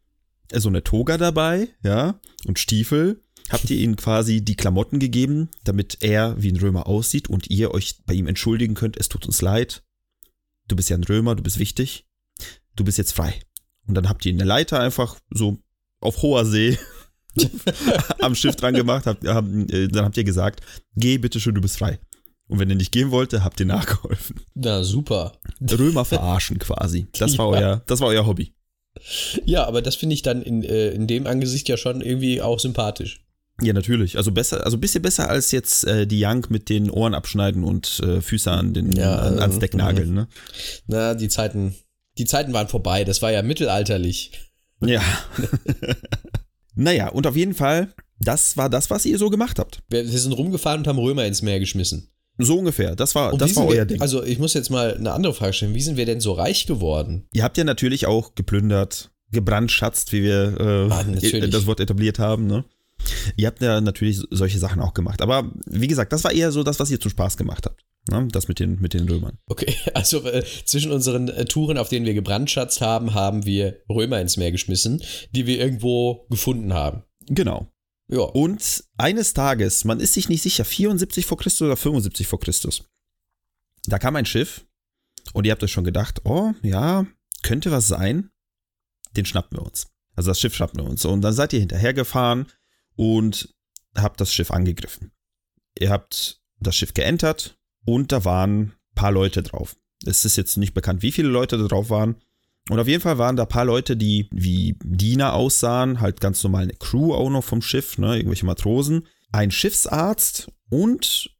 so 0.52 0.68
eine 0.68 0.82
Toga 0.82 1.18
dabei, 1.18 1.68
ja, 1.82 2.20
und 2.46 2.58
Stiefel, 2.58 3.22
habt 3.48 3.68
ihr 3.70 3.78
ihm 3.78 3.96
quasi 3.96 4.44
die 4.44 4.56
Klamotten 4.56 4.98
gegeben, 4.98 5.48
damit 5.64 5.98
er 6.00 6.40
wie 6.40 6.50
ein 6.50 6.56
Römer 6.56 6.86
aussieht 6.86 7.28
und 7.28 7.50
ihr 7.50 7.72
euch 7.72 7.96
bei 8.06 8.14
ihm 8.14 8.26
entschuldigen 8.26 8.74
könnt, 8.74 8.96
es 8.96 9.08
tut 9.08 9.26
uns 9.26 9.42
leid, 9.42 9.82
du 10.68 10.76
bist 10.76 10.88
ja 10.88 10.96
ein 10.96 11.04
Römer, 11.04 11.34
du 11.34 11.42
bist 11.42 11.58
wichtig, 11.58 12.05
du 12.76 12.84
bist 12.84 12.98
jetzt 12.98 13.12
frei. 13.12 13.34
Und 13.86 13.94
dann 13.94 14.08
habt 14.08 14.24
ihr 14.26 14.32
eine 14.32 14.44
Leiter 14.44 14.80
einfach 14.80 15.16
so 15.30 15.58
auf 16.00 16.22
hoher 16.22 16.44
See 16.44 16.78
am 18.20 18.34
Schiff 18.34 18.56
dran 18.56 18.74
gemacht, 18.74 19.06
habt, 19.06 19.26
habt, 19.26 19.48
äh, 19.72 19.88
dann 19.88 20.04
habt 20.04 20.16
ihr 20.16 20.24
gesagt, 20.24 20.60
geh 20.96 21.18
bitte 21.18 21.40
schön, 21.40 21.54
du 21.54 21.60
bist 21.60 21.78
frei. 21.78 21.98
Und 22.48 22.60
wenn 22.60 22.70
er 22.70 22.76
nicht 22.76 22.92
gehen 22.92 23.10
wollte, 23.10 23.42
habt 23.42 23.58
ihr 23.58 23.66
nachgeholfen. 23.66 24.40
Na, 24.54 24.84
super. 24.84 25.32
Römer 25.60 26.04
verarschen 26.04 26.58
quasi. 26.58 27.08
Das 27.18 27.36
war 27.38 27.46
Ja. 27.52 27.58
euer, 27.58 27.82
das 27.86 28.00
war 28.00 28.08
euer 28.08 28.26
Hobby. 28.26 28.54
Ja, 29.44 29.66
aber 29.66 29.82
das 29.82 29.96
finde 29.96 30.14
ich 30.14 30.22
dann 30.22 30.42
in, 30.42 30.62
äh, 30.62 30.90
in 30.90 31.06
dem 31.06 31.26
Angesicht 31.26 31.68
ja 31.68 31.76
schon 31.76 32.00
irgendwie 32.00 32.40
auch 32.40 32.60
sympathisch. 32.60 33.20
Ja, 33.60 33.72
natürlich. 33.72 34.16
Also 34.16 34.32
besser, 34.32 34.64
also 34.64 34.76
ein 34.76 34.80
bisschen 34.80 35.02
besser 35.02 35.28
als 35.28 35.50
jetzt 35.50 35.84
äh, 35.86 36.06
die 36.06 36.22
Young 36.24 36.46
mit 36.50 36.68
den 36.68 36.90
Ohren 36.90 37.14
abschneiden 37.14 37.64
und 37.64 38.00
äh, 38.00 38.20
Füße 38.20 38.50
an 38.50 38.74
den 38.74 38.92
Ja, 38.92 39.16
an, 39.16 39.38
ans 39.38 39.58
Deck 39.58 39.74
nageln, 39.74 40.14
ne? 40.14 40.28
Na, 40.86 41.14
die 41.14 41.28
Zeiten, 41.28 41.74
die 42.18 42.24
Zeiten 42.24 42.52
waren 42.52 42.68
vorbei. 42.68 43.04
Das 43.04 43.22
war 43.22 43.32
ja 43.32 43.42
mittelalterlich. 43.42 44.32
Ja. 44.80 45.02
naja, 46.74 47.08
und 47.08 47.26
auf 47.26 47.36
jeden 47.36 47.54
Fall, 47.54 47.92
das 48.20 48.56
war 48.56 48.68
das, 48.70 48.90
was 48.90 49.06
ihr 49.06 49.18
so 49.18 49.30
gemacht 49.30 49.58
habt. 49.58 49.82
Wir, 49.88 50.04
wir 50.10 50.18
sind 50.18 50.32
rumgefahren 50.32 50.80
und 50.80 50.86
haben 50.88 50.98
Römer 50.98 51.24
ins 51.26 51.42
Meer 51.42 51.60
geschmissen. 51.60 52.10
So 52.38 52.58
ungefähr. 52.58 52.94
Das 52.96 53.14
war, 53.14 53.32
Und 53.32 53.40
das 53.40 53.56
war 53.56 53.66
euer 53.66 53.76
wir, 53.76 53.84
Ding. 53.86 54.00
Also 54.02 54.22
ich 54.22 54.38
muss 54.38 54.52
jetzt 54.52 54.70
mal 54.70 54.94
eine 54.94 55.12
andere 55.12 55.32
Frage 55.32 55.54
stellen. 55.54 55.74
Wie 55.74 55.80
sind 55.80 55.96
wir 55.96 56.04
denn 56.04 56.20
so 56.20 56.32
reich 56.32 56.66
geworden? 56.66 57.26
ihr 57.32 57.42
habt 57.42 57.56
ja 57.56 57.64
natürlich 57.64 58.06
auch 58.06 58.34
geplündert, 58.34 59.10
gebrandschatzt, 59.32 60.12
wie 60.12 60.22
wir 60.22 60.56
Ah, 60.90 61.00
äh, 61.00 61.04
natürlich. 61.04 61.50
das 61.50 61.66
Wort 61.66 61.80
etabliert 61.80 62.18
haben, 62.18 62.46
ne? 62.46 62.64
Ihr 63.36 63.46
habt 63.46 63.60
ja 63.60 63.80
natürlich 63.80 64.20
solche 64.30 64.58
Sachen 64.58 64.80
auch 64.80 64.94
gemacht. 64.94 65.22
Aber 65.22 65.52
wie 65.66 65.86
gesagt, 65.86 66.12
das 66.12 66.24
war 66.24 66.32
eher 66.32 66.52
so 66.52 66.62
das, 66.62 66.80
was 66.80 66.90
ihr 66.90 67.00
zum 67.00 67.10
Spaß 67.10 67.36
gemacht 67.36 67.66
habt. 67.66 67.84
Ne? 68.08 68.28
Das 68.30 68.48
mit 68.48 68.60
den, 68.60 68.80
mit 68.80 68.94
den 68.94 69.08
Römern. 69.08 69.38
Okay, 69.46 69.74
also 69.94 70.24
äh, 70.24 70.44
zwischen 70.64 70.92
unseren 70.92 71.28
äh, 71.28 71.44
Touren, 71.44 71.78
auf 71.78 71.88
denen 71.88 72.06
wir 72.06 72.14
gebrandschatzt 72.14 72.80
haben, 72.80 73.14
haben 73.14 73.46
wir 73.46 73.80
Römer 73.88 74.20
ins 74.20 74.36
Meer 74.36 74.52
geschmissen, 74.52 75.02
die 75.32 75.46
wir 75.46 75.58
irgendwo 75.58 76.26
gefunden 76.30 76.72
haben. 76.72 77.02
Genau. 77.28 77.70
Ja. 78.08 78.20
Und 78.20 78.84
eines 78.96 79.34
Tages, 79.34 79.84
man 79.84 79.98
ist 79.98 80.14
sich 80.14 80.28
nicht 80.28 80.42
sicher, 80.42 80.64
74 80.64 81.26
vor 81.26 81.38
Christus 81.38 81.66
oder 81.66 81.76
75 81.76 82.26
vor 82.26 82.38
Christus, 82.38 82.84
da 83.86 83.98
kam 83.98 84.16
ein 84.16 84.26
Schiff 84.26 84.64
und 85.32 85.44
ihr 85.44 85.52
habt 85.52 85.62
euch 85.62 85.72
schon 85.72 85.84
gedacht, 85.84 86.20
oh 86.24 86.52
ja, 86.62 87.06
könnte 87.42 87.72
was 87.72 87.88
sein, 87.88 88.30
den 89.16 89.26
schnappen 89.26 89.58
wir 89.58 89.64
uns. 89.64 89.88
Also 90.14 90.30
das 90.30 90.40
Schiff 90.40 90.54
schnappen 90.54 90.80
wir 90.80 90.88
uns. 90.88 91.04
Und 91.04 91.20
dann 91.22 91.34
seid 91.34 91.52
ihr 91.52 91.60
hinterhergefahren 91.60 92.46
und 92.96 93.54
habt 93.94 94.20
das 94.20 94.32
Schiff 94.32 94.50
angegriffen. 94.50 95.12
Ihr 95.78 95.90
habt 95.90 96.40
das 96.58 96.76
Schiff 96.76 96.94
geentert 96.94 97.58
und 97.84 98.12
da 98.12 98.24
waren 98.24 98.60
ein 98.60 98.72
paar 98.94 99.12
Leute 99.12 99.42
drauf. 99.42 99.76
Es 100.04 100.24
ist 100.24 100.36
jetzt 100.36 100.56
nicht 100.56 100.74
bekannt, 100.74 101.02
wie 101.02 101.12
viele 101.12 101.28
Leute 101.28 101.58
da 101.58 101.64
drauf 101.64 101.90
waren. 101.90 102.16
Und 102.68 102.80
auf 102.80 102.88
jeden 102.88 103.02
Fall 103.02 103.18
waren 103.18 103.36
da 103.36 103.44
ein 103.44 103.48
paar 103.48 103.64
Leute, 103.64 103.96
die 103.96 104.28
wie 104.32 104.76
Diener 104.82 105.34
aussahen, 105.34 106.00
halt 106.00 106.20
ganz 106.20 106.42
normal 106.42 106.64
eine 106.64 106.74
Crew 106.74 107.14
auch 107.14 107.30
noch 107.30 107.44
vom 107.44 107.62
Schiff, 107.62 107.96
ne, 107.96 108.16
irgendwelche 108.16 108.46
Matrosen, 108.46 109.06
ein 109.30 109.52
Schiffsarzt 109.52 110.50
und 110.68 111.30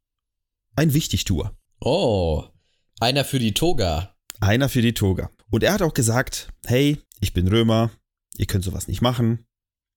ein 0.75 0.93
Wichtigtuer. 0.93 1.57
Oh, 1.81 2.45
einer 2.99 3.25
für 3.25 3.39
die 3.39 3.53
Toga. 3.53 4.15
Einer 4.39 4.69
für 4.69 4.81
die 4.81 4.93
Toga. 4.93 5.29
Und 5.49 5.63
er 5.63 5.73
hat 5.73 5.81
auch 5.81 5.93
gesagt, 5.93 6.49
hey, 6.65 7.01
ich 7.19 7.33
bin 7.33 7.47
Römer, 7.47 7.91
ihr 8.37 8.45
könnt 8.45 8.63
sowas 8.63 8.87
nicht 8.87 9.01
machen, 9.01 9.45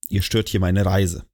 ihr 0.08 0.22
stört 0.22 0.48
hier 0.48 0.60
meine 0.60 0.84
Reise. 0.84 1.29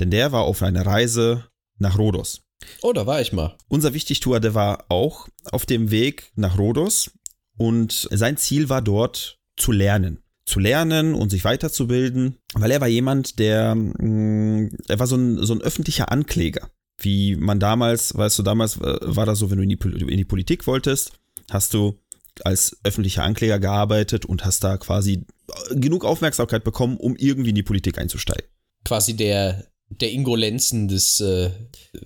Denn 0.00 0.10
der 0.10 0.32
war 0.32 0.42
auf 0.42 0.62
einer 0.62 0.86
Reise 0.86 1.44
nach 1.78 1.98
Rhodos. 1.98 2.42
Oh, 2.82 2.92
da 2.92 3.06
war 3.06 3.20
ich 3.20 3.32
mal. 3.32 3.56
Unser 3.68 3.94
Wichtigtuer, 3.94 4.40
der 4.40 4.54
war 4.54 4.86
auch 4.88 5.28
auf 5.50 5.66
dem 5.66 5.90
Weg 5.90 6.32
nach 6.34 6.58
Rhodos 6.58 7.10
und 7.56 8.08
sein 8.10 8.36
Ziel 8.36 8.68
war 8.68 8.82
dort 8.82 9.38
zu 9.56 9.72
lernen. 9.72 10.22
Zu 10.44 10.60
lernen 10.60 11.14
und 11.14 11.30
sich 11.30 11.44
weiterzubilden, 11.44 12.38
weil 12.54 12.70
er 12.70 12.80
war 12.80 12.88
jemand, 12.88 13.38
der, 13.38 13.74
mh, 13.74 14.70
er 14.88 14.98
war 14.98 15.06
so 15.06 15.16
ein, 15.16 15.44
so 15.44 15.52
ein 15.52 15.60
öffentlicher 15.60 16.10
Ankläger. 16.10 16.70
Wie 17.00 17.36
man 17.36 17.60
damals, 17.60 18.16
weißt 18.16 18.38
du, 18.38 18.42
damals 18.42 18.76
äh, 18.78 18.98
war 19.02 19.26
das 19.26 19.38
so, 19.38 19.50
wenn 19.50 19.58
du 19.58 19.62
in 19.62 19.68
die, 19.68 19.78
in 20.00 20.16
die 20.16 20.24
Politik 20.24 20.66
wolltest, 20.66 21.12
hast 21.50 21.74
du 21.74 21.98
als 22.44 22.76
öffentlicher 22.82 23.24
Ankläger 23.24 23.58
gearbeitet 23.58 24.24
und 24.24 24.44
hast 24.44 24.64
da 24.64 24.76
quasi 24.78 25.24
genug 25.70 26.04
Aufmerksamkeit 26.04 26.64
bekommen, 26.64 26.96
um 26.96 27.16
irgendwie 27.16 27.50
in 27.50 27.54
die 27.54 27.62
Politik 27.62 27.98
einzusteigen. 27.98 28.48
Quasi 28.88 29.14
der, 29.14 29.66
der 29.90 30.10
Ingolenzen 30.12 30.88
des, 30.88 31.20
äh, 31.20 31.50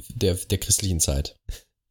der, 0.09 0.35
der 0.35 0.59
christlichen 0.59 0.99
Zeit. 0.99 1.37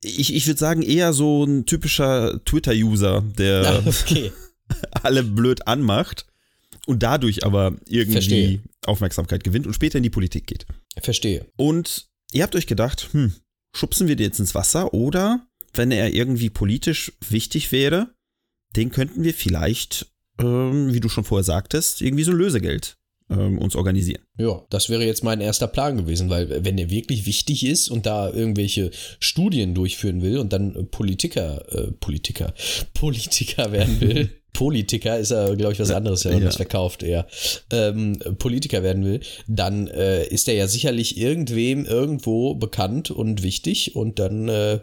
Ich, 0.03 0.33
ich 0.33 0.47
würde 0.47 0.59
sagen, 0.59 0.81
eher 0.81 1.13
so 1.13 1.45
ein 1.45 1.65
typischer 1.65 2.43
Twitter-User, 2.43 3.23
der 3.37 3.83
okay. 3.85 4.33
alle 5.03 5.23
blöd 5.23 5.65
anmacht 5.65 6.25
und 6.87 7.03
dadurch 7.03 7.45
aber 7.45 7.77
irgendwie 7.87 8.11
Verstehe. 8.11 8.59
Aufmerksamkeit 8.85 9.45
gewinnt 9.45 9.65
und 9.65 9.73
später 9.73 9.97
in 9.97 10.03
die 10.03 10.09
Politik 10.09 10.45
geht. 10.45 10.65
Verstehe. 11.01 11.45
Und 11.55 12.09
ihr 12.33 12.43
habt 12.43 12.55
euch 12.55 12.67
gedacht, 12.67 13.07
hm, 13.13 13.33
schubsen 13.73 14.09
wir 14.09 14.17
den 14.17 14.25
jetzt 14.25 14.39
ins 14.39 14.55
Wasser 14.55 14.93
oder 14.93 15.47
wenn 15.73 15.91
er 15.91 16.13
irgendwie 16.13 16.49
politisch 16.49 17.13
wichtig 17.29 17.71
wäre, 17.71 18.13
den 18.75 18.91
könnten 18.91 19.23
wir 19.23 19.33
vielleicht, 19.33 20.07
ähm, 20.37 20.93
wie 20.93 20.99
du 20.99 21.07
schon 21.07 21.23
vorher 21.23 21.45
sagtest, 21.45 22.01
irgendwie 22.01 22.25
so 22.25 22.31
ein 22.31 22.37
Lösegeld 22.37 22.97
ähm, 23.31 23.57
uns 23.57 23.75
organisieren. 23.75 24.21
Ja, 24.37 24.63
das 24.69 24.89
wäre 24.89 25.05
jetzt 25.05 25.23
mein 25.23 25.41
erster 25.41 25.67
Plan 25.67 25.97
gewesen, 25.97 26.29
weil 26.29 26.63
wenn 26.65 26.77
er 26.77 26.89
wirklich 26.89 27.25
wichtig 27.25 27.65
ist 27.65 27.89
und 27.89 28.05
da 28.05 28.29
irgendwelche 28.29 28.91
Studien 29.19 29.73
durchführen 29.73 30.21
will 30.21 30.37
und 30.37 30.53
dann 30.53 30.87
Politiker, 30.91 31.65
äh, 31.73 31.91
Politiker, 31.93 32.53
Politiker 32.93 33.71
werden 33.71 34.01
will, 34.01 34.29
Politiker 34.53 35.17
ist 35.17 35.31
ja, 35.31 35.53
glaube 35.55 35.73
ich, 35.73 35.79
was 35.79 35.91
anderes, 35.91 36.23
ja, 36.23 36.31
Ja. 36.31 36.39
das 36.39 36.57
verkauft 36.57 37.03
eher, 37.03 37.25
ähm, 37.71 38.19
Politiker 38.37 38.83
werden 38.83 39.05
will, 39.05 39.21
dann 39.47 39.87
äh, 39.87 40.25
ist 40.25 40.49
er 40.49 40.55
ja 40.55 40.67
sicherlich 40.67 41.17
irgendwem 41.17 41.85
irgendwo 41.85 42.55
bekannt 42.55 43.11
und 43.11 43.43
wichtig 43.43 43.95
und 43.95 44.19
dann 44.19 44.49
äh, 44.49 44.79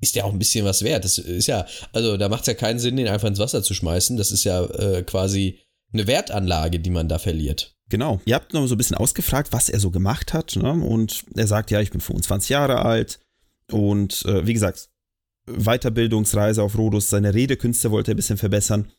ist 0.00 0.14
der 0.14 0.24
auch 0.24 0.32
ein 0.32 0.38
bisschen 0.38 0.64
was 0.64 0.84
wert. 0.84 1.04
Das 1.04 1.18
ist 1.18 1.48
ja, 1.48 1.66
also 1.92 2.16
da 2.16 2.28
macht 2.28 2.42
es 2.42 2.46
ja 2.46 2.54
keinen 2.54 2.78
Sinn, 2.78 2.96
den 2.96 3.08
einfach 3.08 3.26
ins 3.26 3.40
Wasser 3.40 3.64
zu 3.64 3.74
schmeißen. 3.74 4.16
Das 4.16 4.30
ist 4.30 4.44
ja 4.44 4.64
äh, 4.64 5.02
quasi 5.02 5.58
eine 5.92 6.06
Wertanlage, 6.06 6.78
die 6.78 6.90
man 6.90 7.08
da 7.08 7.18
verliert. 7.18 7.74
Genau. 7.88 8.20
Ihr 8.24 8.34
habt 8.34 8.52
noch 8.52 8.66
so 8.66 8.74
ein 8.74 8.78
bisschen 8.78 8.96
ausgefragt, 8.96 9.52
was 9.52 9.68
er 9.68 9.80
so 9.80 9.90
gemacht 9.90 10.34
hat. 10.34 10.56
Ne? 10.56 10.72
Und 10.72 11.24
er 11.34 11.46
sagt, 11.46 11.70
ja, 11.70 11.80
ich 11.80 11.90
bin 11.90 12.00
25 12.00 12.50
Jahre 12.50 12.84
alt. 12.84 13.20
Und 13.70 14.24
äh, 14.26 14.46
wie 14.46 14.52
gesagt, 14.52 14.90
Weiterbildungsreise 15.46 16.62
auf 16.62 16.76
Rhodos, 16.76 17.08
seine 17.08 17.34
Redekünste 17.34 17.90
wollte 17.90 18.10
er 18.10 18.14
ein 18.14 18.16
bisschen 18.16 18.36
verbessern. 18.36 18.90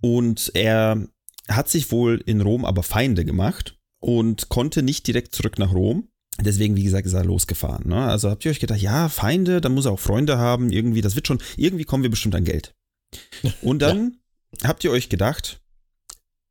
Und 0.00 0.50
er 0.54 1.06
hat 1.48 1.68
sich 1.68 1.90
wohl 1.92 2.22
in 2.26 2.40
Rom 2.40 2.64
aber 2.64 2.82
Feinde 2.82 3.24
gemacht 3.24 3.78
und 4.00 4.48
konnte 4.48 4.82
nicht 4.82 5.06
direkt 5.06 5.34
zurück 5.34 5.58
nach 5.58 5.72
Rom. 5.72 6.08
Deswegen, 6.40 6.76
wie 6.76 6.82
gesagt, 6.82 7.06
ist 7.06 7.12
er 7.12 7.24
losgefahren. 7.24 7.88
Ne? 7.88 7.96
Also 7.96 8.28
habt 8.28 8.44
ihr 8.44 8.50
euch 8.50 8.58
gedacht, 8.58 8.80
ja, 8.80 9.08
Feinde, 9.08 9.60
dann 9.60 9.72
muss 9.72 9.84
er 9.84 9.92
auch 9.92 10.00
Freunde 10.00 10.36
haben, 10.36 10.70
irgendwie, 10.70 11.00
das 11.00 11.14
wird 11.14 11.28
schon, 11.28 11.40
irgendwie 11.56 11.84
kommen 11.84 12.02
wir 12.02 12.10
bestimmt 12.10 12.34
an 12.34 12.44
Geld. 12.44 12.74
Und 13.62 13.80
dann 13.80 14.18
habt 14.64 14.82
ihr 14.82 14.90
euch 14.90 15.08
gedacht, 15.08 15.60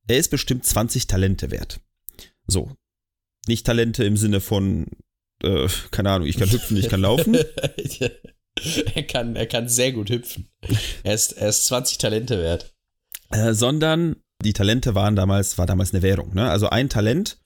er 0.08 0.18
ist 0.18 0.30
bestimmt 0.30 0.66
20 0.66 1.08
Talente 1.08 1.52
wert. 1.52 1.80
So. 2.48 2.72
Nicht 3.48 3.66
Talente 3.66 4.04
im 4.04 4.18
Sinne 4.18 4.40
von, 4.40 4.88
äh, 5.44 5.68
keine 5.92 6.12
Ahnung, 6.12 6.28
ich 6.28 6.38
kann 6.38 6.52
hüpfen, 6.52 6.78
ich 6.78 6.90
kann 6.90 7.02
laufen. 7.02 7.36
er, 8.96 9.04
kann, 9.04 9.36
er 9.36 9.48
kann 9.48 9.68
sehr 9.68 9.92
gut 9.92 10.10
hüpfen. 10.10 10.50
Er 11.04 11.14
ist, 11.14 11.34
er 11.34 11.50
ist 11.50 11.66
20 11.66 11.98
Talente 11.98 12.40
wert. 12.40 12.74
äh, 13.32 13.54
sondern 13.54 14.16
die 14.44 14.54
Talente 14.54 14.96
waren 14.96 15.16
damals, 15.16 15.58
war 15.58 15.66
damals 15.66 15.94
eine 15.94 16.04
Währung. 16.04 16.34
Ne? 16.34 16.50
Also 16.50 16.70
ein 16.70 16.90
Talent 16.90 17.38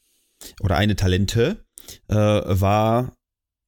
oder 0.62 0.78
eine 0.78 0.96
Talente 0.96 1.66
äh, 2.08 2.16
war 2.16 3.14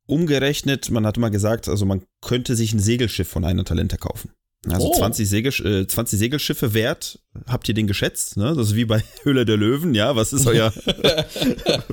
umgerechnet, 0.08 0.90
man 0.90 1.06
hat 1.06 1.18
immer 1.18 1.30
gesagt, 1.30 1.70
also 1.70 1.86
man 1.86 2.04
könnte 2.22 2.56
sich 2.56 2.74
ein 2.74 2.80
Segelschiff 2.80 3.30
von 3.30 3.46
einer 3.46 3.64
Talente 3.64 3.98
kaufen. 3.98 4.32
Also 4.68 4.92
Oh. 4.92 4.98
20, 4.98 5.30
Segel, 5.30 5.54
äh, 5.66 5.88
20 5.88 6.20
Segelschiffe 6.20 6.74
wert, 6.74 7.20
habt 7.48 7.70
ihr 7.70 7.74
den 7.74 7.88
geschätzt? 7.88 8.36
Ne? 8.36 8.54
Das 8.56 8.70
ist 8.70 8.76
wie 8.76 8.86
bei 8.86 9.02
Höhle 9.24 9.46
der 9.46 9.56
Löwen, 9.56 9.96
ja, 9.96 10.16
was 10.18 10.34
ist 10.34 10.48
euer, 10.48 10.74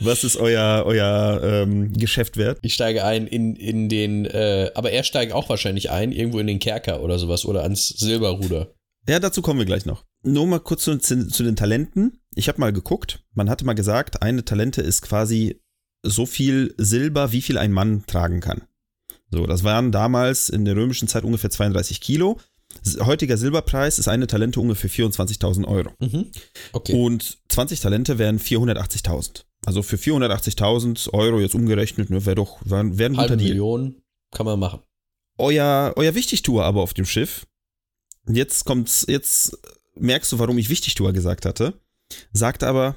was 0.00 0.24
ist 0.24 0.36
euer, 0.36 0.84
euer 0.84 1.40
ähm, 1.42 1.94
Geschäft 1.94 2.36
wert? 2.36 2.58
Ich 2.60 2.74
steige 2.74 3.04
ein 3.04 3.26
in, 3.26 3.56
in 3.56 3.88
den, 3.88 4.26
äh, 4.26 4.70
aber 4.74 4.90
er 4.90 5.04
steigt 5.04 5.32
auch 5.32 5.48
wahrscheinlich 5.48 5.90
ein, 5.90 6.12
irgendwo 6.12 6.38
in 6.38 6.46
den 6.46 6.58
Kerker 6.58 7.02
oder 7.02 7.18
sowas 7.18 7.46
oder 7.46 7.62
ans 7.62 7.88
Silberruder. 7.88 8.74
Ja, 9.08 9.18
dazu 9.18 9.40
kommen 9.40 9.60
wir 9.60 9.66
gleich 9.66 9.86
noch. 9.86 10.04
Nur 10.22 10.46
mal 10.46 10.58
kurz 10.58 10.84
zu, 10.84 10.98
zu 10.98 11.42
den 11.42 11.56
Talenten. 11.56 12.20
Ich 12.34 12.48
habe 12.48 12.60
mal 12.60 12.72
geguckt, 12.72 13.24
man 13.34 13.48
hatte 13.48 13.64
mal 13.64 13.74
gesagt, 13.74 14.22
eine 14.22 14.44
Talente 14.44 14.82
ist 14.82 15.00
quasi 15.00 15.62
so 16.02 16.26
viel 16.26 16.74
Silber, 16.76 17.32
wie 17.32 17.42
viel 17.42 17.56
ein 17.56 17.72
Mann 17.72 18.04
tragen 18.06 18.40
kann. 18.40 18.62
So, 19.30 19.46
das 19.46 19.64
waren 19.64 19.92
damals 19.92 20.48
in 20.48 20.64
der 20.64 20.76
römischen 20.76 21.08
Zeit 21.08 21.24
ungefähr 21.24 21.50
32 21.50 22.00
Kilo. 22.00 22.38
Heutiger 23.00 23.36
Silberpreis 23.36 23.98
ist 23.98 24.08
eine 24.08 24.26
Talente 24.26 24.60
ungefähr 24.60 24.90
24.000 24.90 25.66
Euro. 25.66 25.90
Mhm. 25.98 26.30
Okay. 26.72 26.92
Und 26.92 27.38
20 27.48 27.80
Talente 27.80 28.18
wären 28.18 28.38
480.000. 28.38 29.44
Also 29.64 29.82
für 29.82 29.96
480.000 29.96 31.12
Euro 31.12 31.40
jetzt 31.40 31.54
umgerechnet, 31.54 32.10
ne, 32.10 32.24
wäre 32.24 32.36
doch 32.36 32.58
wär, 32.64 32.98
wär 32.98 33.08
ein 33.08 33.14
guter 33.14 33.36
Deal. 33.36 33.50
Million 33.50 34.02
kann 34.30 34.46
man 34.46 34.58
machen. 34.58 34.80
euer, 35.38 35.92
euer 35.96 36.14
Wichtigtuer 36.14 36.64
aber 36.64 36.82
auf 36.82 36.94
dem 36.94 37.06
Schiff, 37.06 37.46
jetzt 38.28 38.64
kommt's, 38.64 39.04
jetzt 39.08 39.58
merkst 39.96 40.30
du, 40.32 40.38
warum 40.38 40.58
ich 40.58 40.68
Wichtigtuer 40.68 41.12
gesagt 41.12 41.46
hatte, 41.46 41.80
sagt 42.32 42.62
aber, 42.62 42.96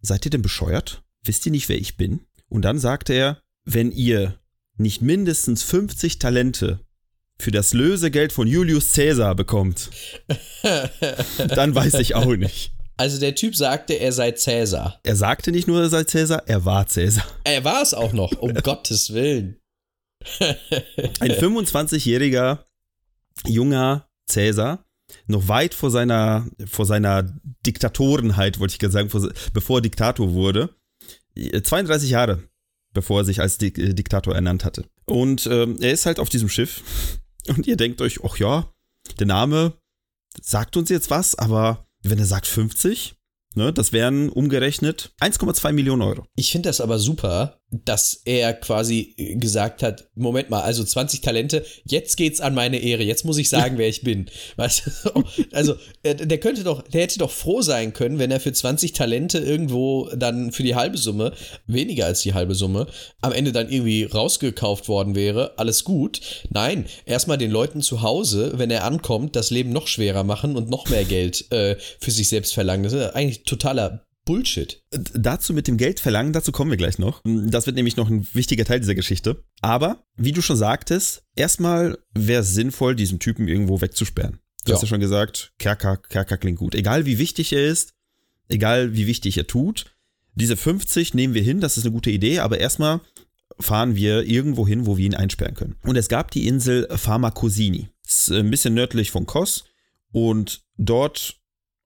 seid 0.00 0.24
ihr 0.24 0.30
denn 0.30 0.42
bescheuert? 0.42 1.02
Wisst 1.24 1.44
ihr 1.44 1.52
nicht, 1.52 1.68
wer 1.68 1.76
ich 1.76 1.96
bin? 1.96 2.20
Und 2.48 2.62
dann 2.62 2.78
sagte 2.78 3.12
er, 3.12 3.42
wenn 3.64 3.92
ihr 3.92 4.38
nicht 4.78 5.02
mindestens 5.02 5.62
50 5.62 6.18
Talente 6.18 6.80
für 7.40 7.50
das 7.50 7.72
Lösegeld 7.72 8.32
von 8.32 8.48
Julius 8.48 8.92
Caesar 8.92 9.34
bekommt, 9.34 9.90
dann 11.48 11.74
weiß 11.74 11.94
ich 11.94 12.14
auch 12.14 12.34
nicht. 12.36 12.72
Also 12.96 13.20
der 13.20 13.36
Typ 13.36 13.54
sagte, 13.54 13.94
er 13.94 14.12
sei 14.12 14.32
Cäsar. 14.32 14.98
Er 15.04 15.14
sagte 15.14 15.52
nicht 15.52 15.68
nur, 15.68 15.80
er 15.80 15.88
sei 15.88 16.02
Caesar, 16.02 16.42
er 16.46 16.64
war 16.64 16.84
Caesar. 16.84 17.24
Er 17.44 17.62
war 17.62 17.80
es 17.80 17.94
auch 17.94 18.12
noch, 18.12 18.32
um 18.32 18.54
Gottes 18.62 19.12
Willen. 19.12 19.60
Ein 21.20 21.30
25-jähriger 21.30 22.64
junger 23.46 24.08
Cäsar, 24.28 24.84
noch 25.28 25.46
weit 25.46 25.74
vor 25.74 25.92
seiner, 25.92 26.48
vor 26.66 26.86
seiner 26.86 27.36
Diktatorenheit, 27.64 28.58
wollte 28.58 28.72
ich 28.72 28.78
gerade 28.80 28.92
sagen, 28.92 29.10
vor, 29.10 29.30
bevor 29.52 29.78
er 29.78 29.82
Diktator 29.82 30.32
wurde. 30.32 30.74
32 31.36 32.10
Jahre, 32.10 32.42
bevor 32.94 33.20
er 33.20 33.24
sich 33.24 33.40
als 33.40 33.58
Dik 33.58 33.78
äh, 33.78 33.94
Diktator 33.94 34.34
ernannt 34.34 34.64
hatte. 34.64 34.84
Und 35.04 35.46
ähm, 35.46 35.76
er 35.80 35.92
ist 35.92 36.06
halt 36.06 36.18
auf 36.18 36.28
diesem 36.28 36.48
Schiff 36.48 36.82
und 37.48 37.66
ihr 37.66 37.76
denkt 37.76 38.00
euch, 38.00 38.20
ach 38.24 38.36
ja, 38.38 38.72
der 39.18 39.26
Name 39.26 39.74
sagt 40.40 40.76
uns 40.76 40.90
jetzt 40.90 41.10
was, 41.10 41.34
aber 41.34 41.86
wenn 42.02 42.18
er 42.18 42.26
sagt 42.26 42.46
50, 42.46 43.18
Ne, 43.54 43.72
das 43.72 43.92
wären 43.92 44.28
umgerechnet 44.28 45.10
1,2 45.20 45.72
Millionen 45.72 46.02
Euro. 46.02 46.26
Ich 46.36 46.52
finde 46.52 46.68
das 46.68 46.80
aber 46.80 46.98
super, 46.98 47.57
dass 47.70 48.22
er 48.24 48.54
quasi 48.54 49.14
gesagt 49.38 49.82
hat, 49.82 50.08
Moment 50.14 50.48
mal, 50.48 50.62
also 50.62 50.82
20 50.82 51.20
Talente, 51.20 51.64
jetzt 51.84 52.16
geht's 52.16 52.40
an 52.40 52.54
meine 52.54 52.78
Ehre, 52.78 53.02
jetzt 53.02 53.26
muss 53.26 53.36
ich 53.36 53.50
sagen, 53.50 53.76
wer 53.78 53.88
ich 53.88 54.02
bin. 54.02 54.30
Weißt 54.56 54.84
du, 54.86 55.24
also 55.52 55.74
der 56.02 56.38
könnte 56.38 56.64
doch, 56.64 56.82
der 56.82 57.02
hätte 57.02 57.18
doch 57.18 57.30
froh 57.30 57.60
sein 57.60 57.92
können, 57.92 58.18
wenn 58.18 58.30
er 58.30 58.40
für 58.40 58.52
20 58.52 58.92
Talente 58.92 59.38
irgendwo 59.38 60.08
dann 60.16 60.50
für 60.50 60.62
die 60.62 60.74
halbe 60.74 60.96
Summe, 60.96 61.32
weniger 61.66 62.06
als 62.06 62.22
die 62.22 62.32
halbe 62.32 62.54
Summe, 62.54 62.86
am 63.20 63.32
Ende 63.32 63.52
dann 63.52 63.70
irgendwie 63.70 64.04
rausgekauft 64.04 64.88
worden 64.88 65.14
wäre, 65.14 65.58
alles 65.58 65.84
gut. 65.84 66.20
Nein, 66.50 66.86
erstmal 67.04 67.38
den 67.38 67.50
Leuten 67.50 67.82
zu 67.82 68.00
Hause, 68.00 68.52
wenn 68.56 68.70
er 68.70 68.84
ankommt, 68.84 69.36
das 69.36 69.50
Leben 69.50 69.70
noch 69.70 69.88
schwerer 69.88 70.24
machen 70.24 70.56
und 70.56 70.70
noch 70.70 70.88
mehr 70.88 71.04
Geld 71.04 71.50
äh, 71.52 71.76
für 72.00 72.10
sich 72.10 72.28
selbst 72.28 72.54
verlangen. 72.54 72.84
Das 72.84 72.94
ist 72.94 73.14
eigentlich 73.14 73.42
totaler 73.42 74.07
Bullshit. 74.28 74.82
Dazu 74.90 75.54
mit 75.54 75.68
dem 75.68 75.78
Geld 75.78 76.00
verlangen, 76.00 76.34
dazu 76.34 76.52
kommen 76.52 76.70
wir 76.70 76.76
gleich 76.76 76.98
noch. 76.98 77.22
Das 77.24 77.64
wird 77.64 77.76
nämlich 77.76 77.96
noch 77.96 78.10
ein 78.10 78.28
wichtiger 78.34 78.66
Teil 78.66 78.78
dieser 78.78 78.94
Geschichte. 78.94 79.42
Aber, 79.62 80.04
wie 80.16 80.32
du 80.32 80.42
schon 80.42 80.58
sagtest, 80.58 81.22
erstmal 81.34 81.96
wäre 82.12 82.42
es 82.42 82.52
sinnvoll, 82.52 82.94
diesen 82.94 83.20
Typen 83.20 83.48
irgendwo 83.48 83.80
wegzusperren. 83.80 84.38
Du 84.66 84.70
ja. 84.70 84.74
hast 84.74 84.82
ja 84.82 84.88
schon 84.88 85.00
gesagt, 85.00 85.54
Kerker, 85.58 85.96
Kerker 85.96 86.36
klingt 86.36 86.58
gut. 86.58 86.74
Egal 86.74 87.06
wie 87.06 87.16
wichtig 87.16 87.54
er 87.54 87.66
ist, 87.66 87.94
egal 88.48 88.94
wie 88.94 89.06
wichtig 89.06 89.38
er 89.38 89.46
tut, 89.46 89.96
diese 90.34 90.58
50 90.58 91.14
nehmen 91.14 91.32
wir 91.32 91.42
hin, 91.42 91.62
das 91.62 91.78
ist 91.78 91.84
eine 91.84 91.94
gute 91.94 92.10
Idee, 92.10 92.40
aber 92.40 92.60
erstmal 92.60 93.00
fahren 93.58 93.96
wir 93.96 94.24
irgendwo 94.24 94.68
hin, 94.68 94.84
wo 94.84 94.98
wir 94.98 95.06
ihn 95.06 95.14
einsperren 95.14 95.54
können. 95.54 95.76
Und 95.84 95.96
es 95.96 96.10
gab 96.10 96.32
die 96.32 96.46
Insel 96.46 96.86
Pharmakosini. 96.94 97.88
Das 98.04 98.28
ist 98.28 98.32
ein 98.32 98.50
bisschen 98.50 98.74
nördlich 98.74 99.10
von 99.10 99.24
Kos 99.24 99.64
und 100.12 100.60
dort 100.76 101.37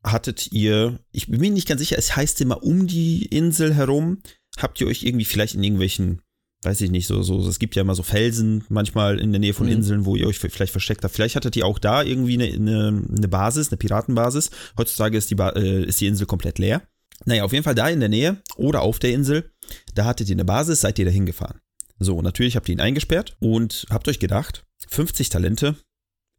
hattet 0.05 0.53
ihr, 0.53 0.99
ich 1.13 1.29
bin 1.29 1.41
mir 1.41 1.51
nicht 1.51 1.69
ganz 1.69 1.81
sicher, 1.81 1.97
es 1.99 2.17
heißt 2.17 2.41
immer 2.41 2.63
um 2.63 2.87
die 2.87 3.27
Insel 3.27 3.75
herum. 3.75 4.19
Habt 4.59 4.81
ihr 4.81 4.87
euch 4.87 5.05
irgendwie 5.05 5.25
vielleicht 5.25 5.55
in 5.55 5.63
irgendwelchen, 5.63 6.21
weiß 6.63 6.81
ich 6.81 6.91
nicht, 6.91 7.07
so, 7.07 7.23
so, 7.23 7.47
es 7.49 7.59
gibt 7.59 7.77
ja 7.77 7.83
immer 7.83 7.95
so 7.95 8.03
Felsen 8.03 8.65
manchmal 8.69 9.19
in 9.19 9.33
der 9.33 9.41
Nähe 9.41 9.55
von 9.55 9.67
mhm. 9.67 9.73
Inseln, 9.73 10.05
wo 10.05 10.17
ihr 10.17 10.27
euch 10.27 10.39
vielleicht 10.39 10.73
versteckt 10.73 11.05
habt. 11.05 11.15
Vielleicht 11.15 11.37
hattet 11.37 11.57
ihr 11.57 11.67
auch 11.67 11.79
da 11.79 12.03
irgendwie 12.03 12.35
eine, 12.35 12.53
eine, 12.53 13.05
eine 13.17 13.29
Basis, 13.29 13.69
eine 13.69 13.79
Piratenbasis. 13.79 14.51
Heutzutage 14.77 15.17
ist 15.17 15.31
die, 15.31 15.37
äh, 15.37 15.85
ist 15.85 16.01
die 16.01 16.07
Insel 16.07 16.27
komplett 16.27 16.59
leer. 16.59 16.83
Naja, 17.25 17.45
auf 17.45 17.53
jeden 17.53 17.65
Fall 17.65 17.75
da 17.75 17.89
in 17.89 18.01
der 18.01 18.09
Nähe 18.09 18.43
oder 18.57 18.83
auf 18.83 18.99
der 18.99 19.13
Insel, 19.13 19.53
da 19.95 20.05
hattet 20.05 20.29
ihr 20.29 20.35
eine 20.35 20.45
Basis, 20.45 20.81
seid 20.81 20.99
ihr 20.99 21.05
da 21.05 21.11
hingefahren. 21.11 21.61
So, 22.01 22.21
natürlich 22.21 22.57
habt 22.57 22.69
ihr 22.69 22.75
ihn 22.75 22.81
eingesperrt 22.81 23.37
und 23.39 23.87
habt 23.91 24.09
euch 24.09 24.19
gedacht, 24.19 24.65
50 24.89 25.29
Talente 25.29 25.77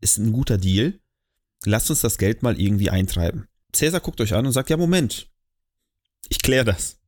ist 0.02 0.18
ein 0.18 0.34
guter 0.34 0.58
Deal. 0.58 1.00
Lasst 1.66 1.90
uns 1.90 2.02
das 2.02 2.18
Geld 2.18 2.44
mal 2.44 2.60
irgendwie 2.60 2.90
eintreiben. 2.90 3.48
Cäsar 3.74 4.00
guckt 4.00 4.22
euch 4.22 4.34
an 4.34 4.46
und 4.46 4.52
sagt, 4.52 4.70
ja, 4.70 4.78
Moment, 4.78 5.28
ich 6.30 6.40
kläre 6.40 6.66
das. 6.66 7.00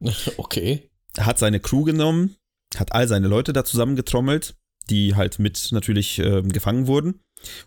Okay. 0.36 0.90
Er 1.16 1.24
hat 1.24 1.38
seine 1.38 1.60
Crew 1.60 1.84
genommen, 1.84 2.36
hat 2.76 2.92
all 2.92 3.08
seine 3.08 3.28
Leute 3.28 3.54
da 3.54 3.64
zusammengetrommelt, 3.64 4.54
die 4.90 5.14
halt 5.14 5.38
mit 5.38 5.72
natürlich 5.72 6.18
äh, 6.18 6.42
gefangen 6.42 6.86
wurden 6.86 7.20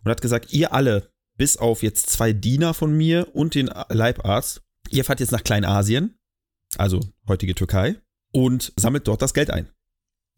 und 0.04 0.12
hat 0.12 0.22
gesagt, 0.22 0.54
ihr 0.54 0.72
alle, 0.72 1.12
bis 1.36 1.58
auf 1.58 1.82
jetzt 1.82 2.12
zwei 2.12 2.32
Diener 2.32 2.76
von 2.76 2.96
mir 2.96 3.36
und 3.36 3.56
den 3.56 3.72
Leibarzt, 3.90 4.62
ihr 4.92 5.04
fahrt 5.04 5.20
jetzt 5.20 5.32
nach 5.32 5.44
Kleinasien, 5.44 6.20
also 6.78 7.00
heutige 7.28 7.56
Türkei, 7.56 7.96
und 8.32 8.72
sammelt 8.76 9.08
dort 9.08 9.24
das 9.24 9.34
Geld 9.34 9.50
ein. 9.50 9.70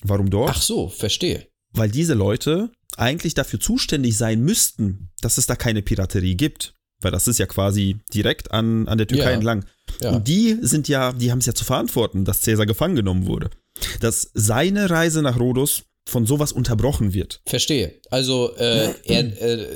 Warum 0.04 0.30
dort? 0.30 0.52
Ach 0.52 0.62
so, 0.62 0.88
verstehe. 0.88 1.50
Weil 1.74 1.92
diese 1.92 2.14
Leute 2.14 2.72
eigentlich 2.96 3.34
dafür 3.34 3.60
zuständig 3.60 4.18
sein 4.18 4.42
müssten, 4.42 5.10
dass 5.22 5.38
es 5.38 5.48
da 5.48 5.56
keine 5.56 5.82
Piraterie 5.82 6.36
gibt 6.36 6.76
weil 7.02 7.12
das 7.12 7.28
ist 7.28 7.40
ja 7.40 7.46
quasi 7.46 7.98
direkt 8.14 8.52
an, 8.52 8.88
an 8.88 8.98
der 8.98 9.08
Türkei 9.08 9.30
ja. 9.30 9.36
entlang. 9.36 9.66
Ja. 10.02 10.12
Und 10.12 10.28
die 10.28 10.58
sind 10.62 10.88
ja, 10.88 11.14
die 11.14 11.32
haben 11.32 11.40
es 11.40 11.46
ja 11.46 11.54
zu 11.54 11.66
verantworten, 11.66 12.26
dass 12.26 12.42
Cäsar 12.42 12.66
gefangen 12.66 12.96
genommen 12.96 13.26
wurde. 13.26 13.50
Dass 14.00 14.32
seine 14.34 14.90
Reise 14.90 15.22
nach 15.22 15.40
Rhodos 15.40 15.84
von 16.08 16.26
sowas 16.26 16.52
unterbrochen 16.52 17.14
wird. 17.14 17.42
Verstehe. 17.46 18.00
Also, 18.10 18.56
äh, 18.58 18.94
er, 19.06 19.42
äh, 19.42 19.68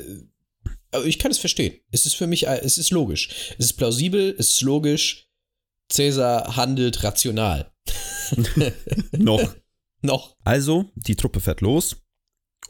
ich 1.04 1.18
kann 1.18 1.30
es 1.30 1.38
verstehen. 1.38 1.74
Es 1.90 2.06
ist 2.06 2.14
für 2.14 2.26
mich, 2.26 2.46
äh, 2.46 2.60
es 2.62 2.78
ist 2.78 2.90
logisch. 2.90 3.28
Es 3.58 3.66
ist 3.66 3.72
plausibel, 3.74 4.34
es 4.38 4.52
ist 4.52 4.62
logisch. 4.62 5.28
Cäsar 5.90 6.56
handelt 6.56 7.02
rational. 7.04 7.72
Noch. 9.12 9.54
Noch. 10.02 10.36
Also, 10.44 10.90
die 10.94 11.16
Truppe 11.16 11.40
fährt 11.40 11.60
los 11.60 11.96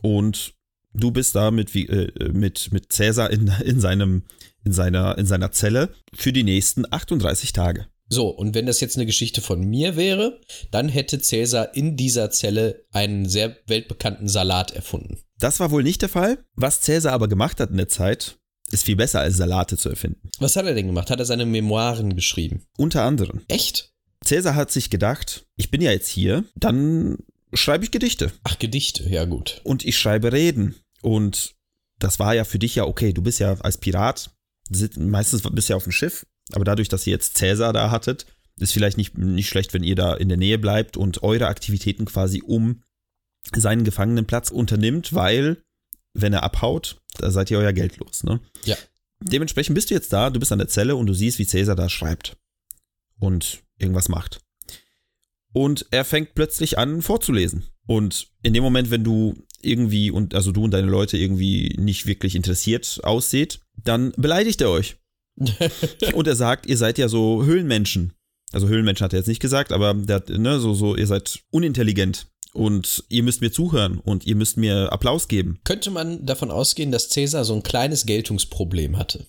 und 0.02 0.54
du 0.96 1.11
bist 1.11 1.35
da 1.35 1.50
mit, 1.50 1.74
äh, 1.74 2.30
mit, 2.32 2.72
mit 2.72 2.92
Cäsar 2.92 3.30
in, 3.30 3.52
in, 3.64 3.80
seinem, 3.80 4.22
in, 4.64 4.72
seiner, 4.72 5.18
in 5.18 5.26
seiner 5.26 5.52
Zelle 5.52 5.90
für 6.12 6.32
die 6.32 6.44
nächsten 6.44 6.85
38 6.90 7.52
Tage. 7.52 7.87
So, 8.09 8.28
und 8.28 8.54
wenn 8.54 8.66
das 8.66 8.80
jetzt 8.80 8.96
eine 8.96 9.06
Geschichte 9.06 9.40
von 9.40 9.61
mir 9.61 9.96
wäre, 9.96 10.40
dann 10.70 10.88
hätte 10.88 11.18
Cäsar 11.18 11.74
in 11.74 11.96
dieser 11.96 12.30
Zelle 12.30 12.85
einen 12.92 13.28
sehr 13.28 13.56
weltbekannten 13.66 14.28
Salat 14.28 14.70
erfunden. 14.70 15.18
Das 15.38 15.59
war 15.59 15.70
wohl 15.70 15.82
nicht 15.82 16.02
der 16.02 16.09
Fall. 16.09 16.38
Was 16.54 16.80
Cäsar 16.82 17.12
aber 17.12 17.28
gemacht 17.28 17.59
hat 17.59 17.70
in 17.70 17.76
der 17.76 17.88
Zeit, 17.88 18.38
ist 18.70 18.85
viel 18.85 18.96
besser 18.96 19.20
als 19.20 19.37
Salate 19.37 19.76
zu 19.76 19.88
erfinden. 19.88 20.30
Was 20.38 20.56
hat 20.56 20.66
er 20.66 20.74
denn 20.74 20.87
gemacht? 20.87 21.11
Hat 21.11 21.18
er 21.18 21.26
seine 21.26 21.46
Memoiren 21.46 22.14
geschrieben? 22.14 22.62
Unter 22.78 23.02
anderem. 23.02 23.42
Echt? 23.48 23.92
Cäsar 24.24 24.54
hat 24.54 24.70
sich 24.70 24.88
gedacht, 24.88 25.46
ich 25.56 25.70
bin 25.70 25.82
ja 25.82 25.90
jetzt 25.90 26.09
hier, 26.09 26.44
dann 26.54 27.18
schreibe 27.52 27.85
ich 27.85 27.90
Gedichte. 27.90 28.32
Ach, 28.44 28.59
Gedichte, 28.59 29.09
ja 29.09 29.24
gut. 29.24 29.61
Und 29.64 29.85
ich 29.85 29.98
schreibe 29.98 30.32
Reden. 30.32 30.76
Und 31.02 31.54
das 31.98 32.18
war 32.18 32.35
ja 32.35 32.44
für 32.44 32.59
dich 32.59 32.74
ja 32.74 32.85
okay. 32.85 33.12
Du 33.12 33.22
bist 33.22 33.38
ja 33.38 33.54
als 33.61 33.78
Pirat, 33.78 34.30
meistens 34.96 35.42
bist 35.42 35.68
du 35.68 35.72
ja 35.72 35.76
auf 35.76 35.85
dem 35.85 35.92
Schiff, 35.92 36.26
aber 36.52 36.64
dadurch, 36.64 36.88
dass 36.88 37.06
ihr 37.06 37.12
jetzt 37.12 37.37
Cäsar 37.37 37.72
da 37.72 37.90
hattet, 37.90 38.26
ist 38.59 38.72
vielleicht 38.72 38.96
nicht, 38.96 39.16
nicht 39.18 39.48
schlecht, 39.48 39.74
wenn 39.74 39.85
ihr 39.85 39.94
da 39.94 40.14
in 40.14 40.28
der 40.28 40.38
Nähe 40.38 40.59
bleibt 40.59 40.96
und 40.96 41.22
eure 41.22 41.46
Aktivitäten 41.46 42.06
quasi 42.06 42.42
um 42.42 42.82
seinen 43.54 43.85
Gefangenenplatz 43.85 44.50
unternimmt, 44.50 45.12
weil, 45.12 45.62
wenn 46.14 46.32
er 46.32 46.42
abhaut, 46.42 47.00
da 47.18 47.30
seid 47.30 47.50
ihr 47.50 47.59
euer 47.59 47.72
Geld 47.72 47.98
los. 47.98 48.24
Ne? 48.24 48.40
Ja. 48.64 48.76
Dementsprechend 49.20 49.74
bist 49.74 49.90
du 49.90 49.94
jetzt 49.94 50.12
da, 50.12 50.30
du 50.30 50.40
bist 50.40 50.52
an 50.52 50.59
der 50.59 50.68
Zelle 50.68 50.96
und 50.96 51.06
du 51.06 51.14
siehst, 51.14 51.38
wie 51.38 51.46
Cäsar 51.46 51.76
da 51.76 51.88
schreibt 51.88 52.37
und 53.18 53.62
irgendwas 53.78 54.09
macht. 54.09 54.40
Und 55.52 55.87
er 55.90 56.04
fängt 56.04 56.35
plötzlich 56.35 56.78
an 56.78 57.02
vorzulesen. 57.02 57.64
Und 57.87 58.28
in 58.42 58.52
dem 58.52 58.62
Moment, 58.62 58.90
wenn 58.90 59.04
du 59.04 59.35
irgendwie 59.66 60.11
und 60.11 60.35
also 60.35 60.52
du 60.52 60.64
und 60.64 60.70
deine 60.70 60.88
Leute 60.88 61.16
irgendwie 61.16 61.74
nicht 61.79 62.07
wirklich 62.07 62.35
interessiert 62.35 63.00
ausseht, 63.02 63.61
dann 63.83 64.12
beleidigt 64.16 64.61
er 64.61 64.70
euch. 64.70 64.96
und 66.14 66.26
er 66.26 66.37
sagt, 66.37 66.66
ihr 66.66 66.76
seid 66.76 66.98
ja 66.98 67.09
so 67.09 67.44
Höhlenmenschen. 67.44 68.12
Also 68.52 68.68
Höhlenmenschen 68.68 69.05
hat 69.05 69.12
er 69.12 69.18
jetzt 69.18 69.26
nicht 69.26 69.40
gesagt, 69.40 69.72
aber 69.72 69.92
der 69.94 70.16
hat, 70.16 70.29
ne, 70.31 70.61
so, 70.61 70.72
so, 70.72 70.96
ihr 70.96 71.07
seid 71.07 71.40
unintelligent 71.50 72.26
und 72.52 73.05
ihr 73.09 73.22
müsst 73.22 73.42
mir 73.42 73.52
zuhören 73.52 73.98
und 73.98 74.24
ihr 74.26 74.35
müsst 74.35 74.57
mir 74.57 74.92
Applaus 74.92 75.29
geben. 75.29 75.59
Könnte 75.64 75.90
man 75.90 76.24
davon 76.24 76.50
ausgehen, 76.50 76.90
dass 76.90 77.11
Cäsar 77.11 77.44
so 77.44 77.55
ein 77.55 77.62
kleines 77.62 78.07
Geltungsproblem 78.07 78.96
hatte? 78.96 79.26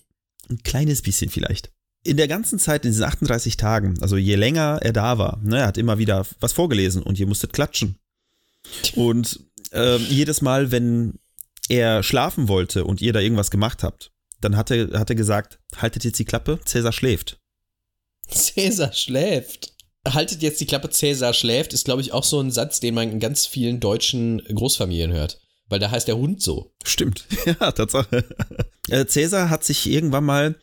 Ein 0.48 0.62
kleines 0.62 1.02
bisschen 1.02 1.28
vielleicht. 1.28 1.70
In 2.04 2.16
der 2.16 2.28
ganzen 2.28 2.58
Zeit, 2.58 2.84
in 2.84 2.92
diesen 2.92 3.04
38 3.04 3.56
Tagen, 3.56 4.00
also 4.00 4.16
je 4.16 4.36
länger 4.36 4.78
er 4.80 4.92
da 4.92 5.18
war, 5.18 5.40
ne, 5.42 5.58
er 5.58 5.66
hat 5.66 5.78
immer 5.78 5.98
wieder 5.98 6.26
was 6.40 6.52
vorgelesen 6.52 7.02
und 7.02 7.18
ihr 7.18 7.26
musstet 7.26 7.52
klatschen. 7.52 7.98
Und 8.94 9.40
äh, 9.72 9.96
jedes 9.96 10.40
Mal, 10.40 10.70
wenn 10.70 11.18
er 11.68 12.02
schlafen 12.02 12.48
wollte 12.48 12.84
und 12.84 13.00
ihr 13.00 13.12
da 13.12 13.20
irgendwas 13.20 13.50
gemacht 13.50 13.82
habt, 13.82 14.12
dann 14.40 14.56
hat 14.56 14.70
er, 14.70 14.98
hat 14.98 15.10
er 15.10 15.16
gesagt, 15.16 15.58
haltet 15.76 16.04
jetzt 16.04 16.18
die 16.18 16.24
Klappe, 16.24 16.60
Cäsar 16.64 16.92
schläft. 16.92 17.40
Cäsar 18.28 18.92
schläft. 18.92 19.74
Haltet 20.06 20.42
jetzt 20.42 20.60
die 20.60 20.66
Klappe, 20.66 20.90
Cäsar 20.90 21.34
schläft, 21.34 21.72
ist, 21.72 21.84
glaube 21.84 22.00
ich, 22.00 22.12
auch 22.12 22.24
so 22.24 22.40
ein 22.40 22.50
Satz, 22.50 22.80
den 22.80 22.94
man 22.94 23.10
in 23.10 23.20
ganz 23.20 23.46
vielen 23.46 23.80
deutschen 23.80 24.42
Großfamilien 24.54 25.12
hört. 25.12 25.40
Weil 25.68 25.80
da 25.80 25.90
heißt 25.90 26.08
der 26.08 26.16
Hund 26.16 26.42
so. 26.42 26.72
Stimmt. 26.84 27.26
Ja, 27.44 27.72
Tatsache. 27.72 28.24
Äh, 28.88 29.06
Cäsar 29.06 29.50
hat 29.50 29.64
sich 29.64 29.86
irgendwann 29.86 30.24
mal 30.24 30.56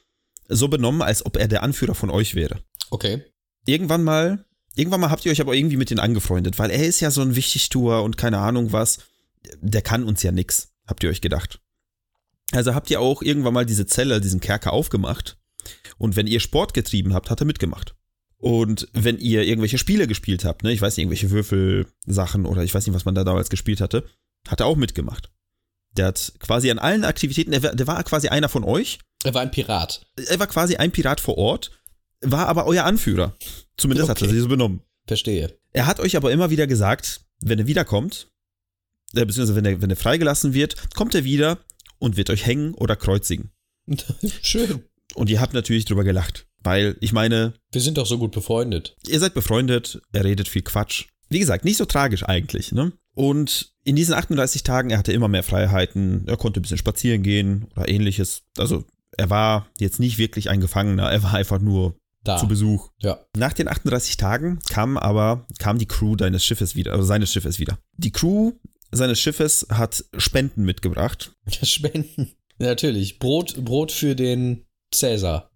so 0.48 0.68
benommen, 0.68 1.02
als 1.02 1.26
ob 1.26 1.38
er 1.38 1.48
der 1.48 1.64
Anführer 1.64 1.96
von 1.96 2.10
euch 2.10 2.34
wäre. 2.34 2.60
Okay. 2.90 3.24
Irgendwann 3.66 4.04
mal 4.04 4.46
Irgendwann 4.76 5.00
mal 5.00 5.10
habt 5.10 5.26
ihr 5.26 5.32
euch 5.32 5.42
aber 5.42 5.56
irgendwie 5.56 5.78
mit 5.78 5.90
denen 5.90 6.00
angefreundet, 6.00 6.60
weil 6.60 6.70
er 6.70 6.86
ist 6.86 7.00
ja 7.00 7.12
so 7.12 7.22
ein 7.22 7.36
Wichtigtuer 7.36 8.04
und 8.04 8.18
keine 8.18 8.40
Ahnung 8.40 8.72
was. 8.72 9.00
Der 9.62 9.82
kann 9.82 10.04
uns 10.04 10.24
ja 10.24 10.32
nix, 10.32 10.74
habt 10.88 11.04
ihr 11.04 11.10
euch 11.10 11.22
gedacht. 11.22 11.60
Also 12.52 12.76
habt 12.76 12.90
ihr 12.90 13.00
auch 13.00 13.22
irgendwann 13.22 13.54
mal 13.54 13.66
diese 13.66 13.86
Zelle, 13.86 14.22
diesen 14.22 14.40
Kerker 14.40 14.74
aufgemacht. 14.74 15.38
Und 15.98 16.16
wenn 16.16 16.28
ihr 16.28 16.40
Sport 16.40 16.74
getrieben 16.74 17.14
habt, 17.14 17.30
hat 17.30 17.42
er 17.42 17.46
mitgemacht. 17.46 17.96
Und 18.38 18.88
wenn 18.94 19.18
ihr 19.18 19.44
irgendwelche 19.44 19.78
Spiele 19.78 20.08
gespielt 20.08 20.46
habt, 20.46 20.64
ne, 20.64 20.72
ich 20.72 20.82
weiß 20.82 20.98
nicht, 20.98 21.04
irgendwelche 21.04 21.32
Würfelsachen 21.32 22.46
oder 22.46 22.64
ich 22.64 22.74
weiß 22.74 22.86
nicht, 22.86 22.96
was 22.96 23.06
man 23.06 23.16
da 23.16 23.24
damals 23.24 23.50
gespielt 23.50 23.82
hatte, 23.82 24.06
hat 24.48 24.60
er 24.60 24.68
auch 24.68 24.76
mitgemacht. 24.76 25.32
Der 25.92 26.08
hat 26.08 26.34
quasi 26.40 26.70
an 26.70 26.78
allen 26.78 27.06
Aktivitäten, 27.06 27.52
der 27.52 27.74
der 27.74 27.88
war 27.88 28.04
quasi 28.04 28.28
einer 28.28 28.50
von 28.50 28.64
euch. 28.64 29.00
Er 29.24 29.34
war 29.34 29.42
ein 29.42 29.52
Pirat. 29.52 30.06
Er 30.28 30.38
war 30.40 30.48
quasi 30.48 30.76
ein 30.76 30.92
Pirat 30.92 31.22
vor 31.22 31.38
Ort 31.38 31.72
war 32.26 32.48
aber 32.48 32.66
euer 32.66 32.84
Anführer. 32.84 33.36
Zumindest 33.78 34.10
okay. 34.10 34.22
hat 34.22 34.28
er 34.28 34.34
sich 34.34 34.42
so 34.42 34.48
benommen. 34.48 34.82
Verstehe. 35.08 35.58
Er 35.74 35.86
hat 35.86 36.00
euch 36.00 36.16
aber 36.16 36.32
immer 36.32 36.50
wieder 36.50 36.68
gesagt, 36.68 37.22
wenn 37.42 37.60
er 37.60 37.68
wiederkommt, 37.68 38.32
äh, 39.14 39.26
beziehungsweise 39.26 39.56
wenn 39.56 39.66
er, 39.66 39.82
wenn 39.82 39.90
er 39.90 39.96
freigelassen 39.96 40.54
wird, 40.54 40.94
kommt 40.96 41.14
er 41.16 41.24
wieder 41.24 41.60
und 42.00 42.18
wird 42.18 42.30
euch 42.30 42.46
hängen 42.46 42.74
oder 42.74 42.96
kreuzigen. 42.96 43.52
Schön. 44.42 44.84
Und 45.14 45.30
ihr 45.30 45.40
habt 45.42 45.54
natürlich 45.54 45.86
drüber 45.86 46.04
gelacht. 46.04 46.48
Weil, 46.64 46.98
ich 47.00 47.14
meine, 47.14 47.54
Wir 47.72 47.82
sind 47.82 47.98
doch 47.98 48.08
so 48.08 48.18
gut 48.18 48.32
befreundet. 48.32 48.96
ihr 49.08 49.20
seid 49.20 49.36
befreundet, 49.36 50.02
er 50.12 50.24
redet 50.24 50.48
viel 50.48 50.64
Quatsch. 50.64 51.06
Wie 51.30 51.40
gesagt, 51.40 51.64
nicht 51.64 51.78
so 51.78 51.86
tragisch 51.86 52.24
eigentlich, 52.24 52.72
ne? 52.72 52.92
Und 53.14 53.74
in 53.84 53.96
diesen 53.96 54.14
38 54.14 54.64
Tagen, 54.64 54.90
er 54.90 54.98
hatte 54.98 55.14
immer 55.14 55.28
mehr 55.28 55.44
Freiheiten, 55.44 56.28
er 56.28 56.38
konnte 56.38 56.60
ein 56.60 56.64
bisschen 56.64 56.78
spazieren 56.78 57.24
gehen 57.24 57.68
oder 57.76 57.88
ähnliches. 57.88 58.44
Also 58.58 58.84
er 59.16 59.30
war 59.30 59.68
jetzt 59.80 60.00
nicht 60.00 60.18
wirklich 60.18 60.50
ein 60.50 60.60
Gefangener, 60.60 61.10
er 61.12 61.24
war 61.24 61.34
einfach 61.36 61.60
nur 61.60 61.96
Da. 62.26 62.38
zu 62.38 62.48
Besuch. 62.48 62.90
Ja. 62.98 63.20
Nach 63.38 63.54
den 63.54 63.68
38 63.68 64.18
Tagen 64.18 64.60
kam 64.70 64.98
aber, 64.98 65.46
kam 65.60 65.78
die 65.78 65.86
Crew 65.86 66.16
deines 66.16 66.44
Schiffes 66.44 66.76
wieder, 66.76 66.92
also 66.92 67.04
seines 67.04 67.32
Schiffes 67.32 67.60
wieder. 67.60 67.78
Die 67.98 68.12
Crew 68.12 68.54
seines 68.92 69.20
Schiffes 69.20 69.68
hat 69.70 70.04
Spenden 70.18 70.66
mitgebracht. 70.66 71.34
Spenden. 71.64 72.32
Natürlich. 72.58 73.20
Brot, 73.20 73.64
Brot 73.64 73.92
für 73.92 74.16
den 74.16 74.66
Cäsar. 74.92 75.52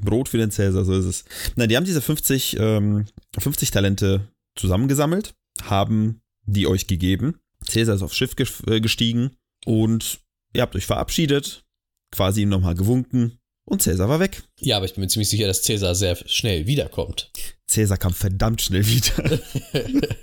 Brot 0.00 0.28
für 0.28 0.38
den 0.38 0.50
Cäsar, 0.50 0.84
so 0.84 0.92
ist 0.94 1.04
es. 1.04 1.24
Nein, 1.56 1.68
die 1.68 1.76
haben 1.76 1.84
diese 1.84 2.00
50, 2.00 2.58
ähm, 2.60 3.06
50 3.38 3.70
Talente 3.70 4.28
zusammengesammelt, 4.54 5.34
haben 5.62 6.20
die 6.46 6.66
euch 6.66 6.86
gegeben. 6.86 7.40
Cäsar 7.66 7.96
ist 7.96 8.02
aufs 8.02 8.16
Schiff 8.16 8.34
äh, 8.66 8.80
gestiegen 8.80 9.36
und 9.66 10.20
ihr 10.52 10.62
habt 10.62 10.76
euch 10.76 10.86
verabschiedet, 10.86 11.64
quasi 12.12 12.42
ihm 12.42 12.50
nochmal 12.50 12.74
gewunken 12.74 13.38
und 13.64 13.82
Cäsar 13.82 14.08
war 14.08 14.20
weg. 14.20 14.42
Ja, 14.60 14.76
aber 14.76 14.86
ich 14.86 14.94
bin 14.94 15.02
mir 15.02 15.08
ziemlich 15.08 15.28
sicher, 15.28 15.46
dass 15.46 15.62
Cäsar 15.62 15.94
sehr 15.94 16.16
schnell 16.26 16.66
wiederkommt. 16.66 17.30
Cäsar 17.66 17.96
kam 17.98 18.12
verdammt 18.14 18.60
schnell 18.62 18.86
wieder. 18.86 19.40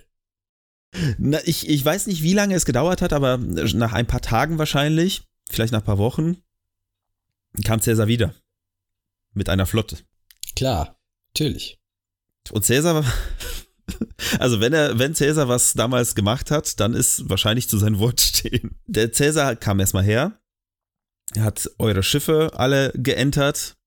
Na, 1.18 1.40
ich, 1.46 1.70
ich 1.70 1.84
weiß 1.84 2.08
nicht, 2.08 2.22
wie 2.22 2.34
lange 2.34 2.54
es 2.56 2.66
gedauert 2.66 3.02
hat, 3.02 3.14
aber 3.14 3.38
nach 3.38 3.94
ein 3.94 4.08
paar 4.08 4.22
Tagen 4.22 4.58
wahrscheinlich, 4.58 5.24
vielleicht 5.50 5.72
nach 5.72 5.80
ein 5.82 5.86
paar 5.86 5.98
Wochen, 5.98 6.38
kam 7.64 7.82
Cäsar 7.82 8.08
wieder. 8.08 8.36
Mit 9.34 9.48
einer 9.48 9.66
Flotte. 9.66 9.98
Klar, 10.56 11.00
natürlich. 11.34 11.80
Und 12.52 12.66
Cäsar, 12.66 12.96
war- 12.96 13.14
also 14.40 14.60
wenn 14.60 14.74
er, 14.74 15.00
wenn 15.00 15.16
Cäsar 15.16 15.48
was 15.48 15.74
damals 15.74 16.14
gemacht 16.16 16.52
hat, 16.52 16.80
dann 16.82 16.94
ist 16.94 17.30
wahrscheinlich 17.30 17.70
zu 17.70 17.78
sein 17.78 17.98
Wort 18.00 18.20
stehen. 18.20 18.78
Der 18.88 19.14
Cäsar 19.14 19.56
kam 19.56 19.80
erstmal 19.80 20.04
her, 20.04 20.41
hat 21.40 21.70
eure 21.80 22.04
Schiffe 22.04 22.52
alle 22.56 22.92
geentert, 22.96 23.78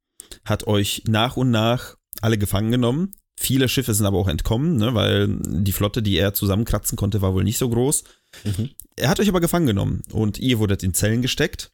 hat 0.44 0.66
euch 0.66 1.02
nach 1.06 1.36
und 1.36 1.50
nach 1.50 1.96
alle 2.20 2.38
gefangen 2.38 2.70
genommen. 2.70 3.12
Viele 3.38 3.68
Schiffe 3.68 3.92
sind 3.94 4.06
aber 4.06 4.18
auch 4.18 4.28
entkommen, 4.28 4.76
ne, 4.76 4.94
weil 4.94 5.28
die 5.40 5.72
Flotte, 5.72 6.02
die 6.02 6.16
er 6.16 6.34
zusammenkratzen 6.34 6.96
konnte, 6.96 7.20
war 7.20 7.34
wohl 7.34 7.44
nicht 7.44 7.58
so 7.58 7.68
groß. 7.68 8.04
Mhm. 8.44 8.70
Er 8.96 9.08
hat 9.08 9.18
euch 9.20 9.28
aber 9.28 9.40
gefangen 9.40 9.66
genommen 9.66 10.02
und 10.12 10.38
ihr 10.38 10.58
wurdet 10.58 10.82
in 10.82 10.94
Zellen 10.94 11.22
gesteckt. 11.22 11.72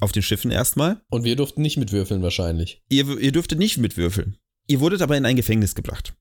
Auf 0.00 0.10
den 0.10 0.22
Schiffen 0.22 0.50
erstmal. 0.50 1.00
Und 1.08 1.22
wir 1.22 1.36
durften 1.36 1.62
nicht 1.62 1.76
mitwürfeln 1.76 2.20
wahrscheinlich. 2.20 2.82
Ihr, 2.88 3.16
ihr 3.18 3.30
dürftet 3.30 3.60
nicht 3.60 3.78
mitwürfeln. 3.78 4.36
Ihr 4.66 4.80
wurdet 4.80 5.02
aber 5.02 5.16
in 5.16 5.24
ein 5.24 5.36
Gefängnis 5.36 5.76
gebracht. 5.76 6.14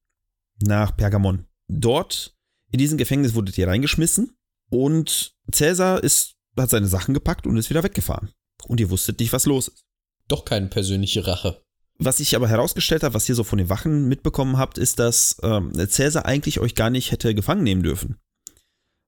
Nach 0.61 0.95
Pergamon. 0.95 1.47
Dort, 1.67 2.35
in 2.71 2.77
diesem 2.77 2.99
Gefängnis, 2.99 3.33
wurdet 3.33 3.57
ihr 3.57 3.67
reingeschmissen 3.67 4.37
und 4.69 5.33
Cäsar 5.51 6.03
ist, 6.03 6.35
hat 6.55 6.69
seine 6.69 6.87
Sachen 6.87 7.15
gepackt 7.15 7.47
und 7.47 7.57
ist 7.57 7.71
wieder 7.71 7.83
weggefahren. 7.83 8.29
Und 8.67 8.79
ihr 8.79 8.89
wusstet 8.89 9.19
nicht, 9.19 9.33
was 9.33 9.45
los 9.45 9.67
ist. 9.67 9.85
Doch 10.27 10.45
keine 10.45 10.67
persönliche 10.67 11.27
Rache. 11.27 11.61
Was 11.99 12.19
ich 12.19 12.35
aber 12.35 12.47
herausgestellt 12.47 13.03
habe, 13.03 13.13
was 13.13 13.29
ihr 13.29 13.35
so 13.35 13.43
von 13.43 13.57
den 13.57 13.69
Wachen 13.69 14.07
mitbekommen 14.07 14.57
habt, 14.57 14.77
ist, 14.77 14.99
dass 14.99 15.37
ähm, 15.43 15.71
Cäsar 15.89 16.25
eigentlich 16.25 16.59
euch 16.59 16.75
gar 16.75 16.89
nicht 16.89 17.11
hätte 17.11 17.35
gefangen 17.35 17.63
nehmen 17.63 17.83
dürfen. 17.83 18.17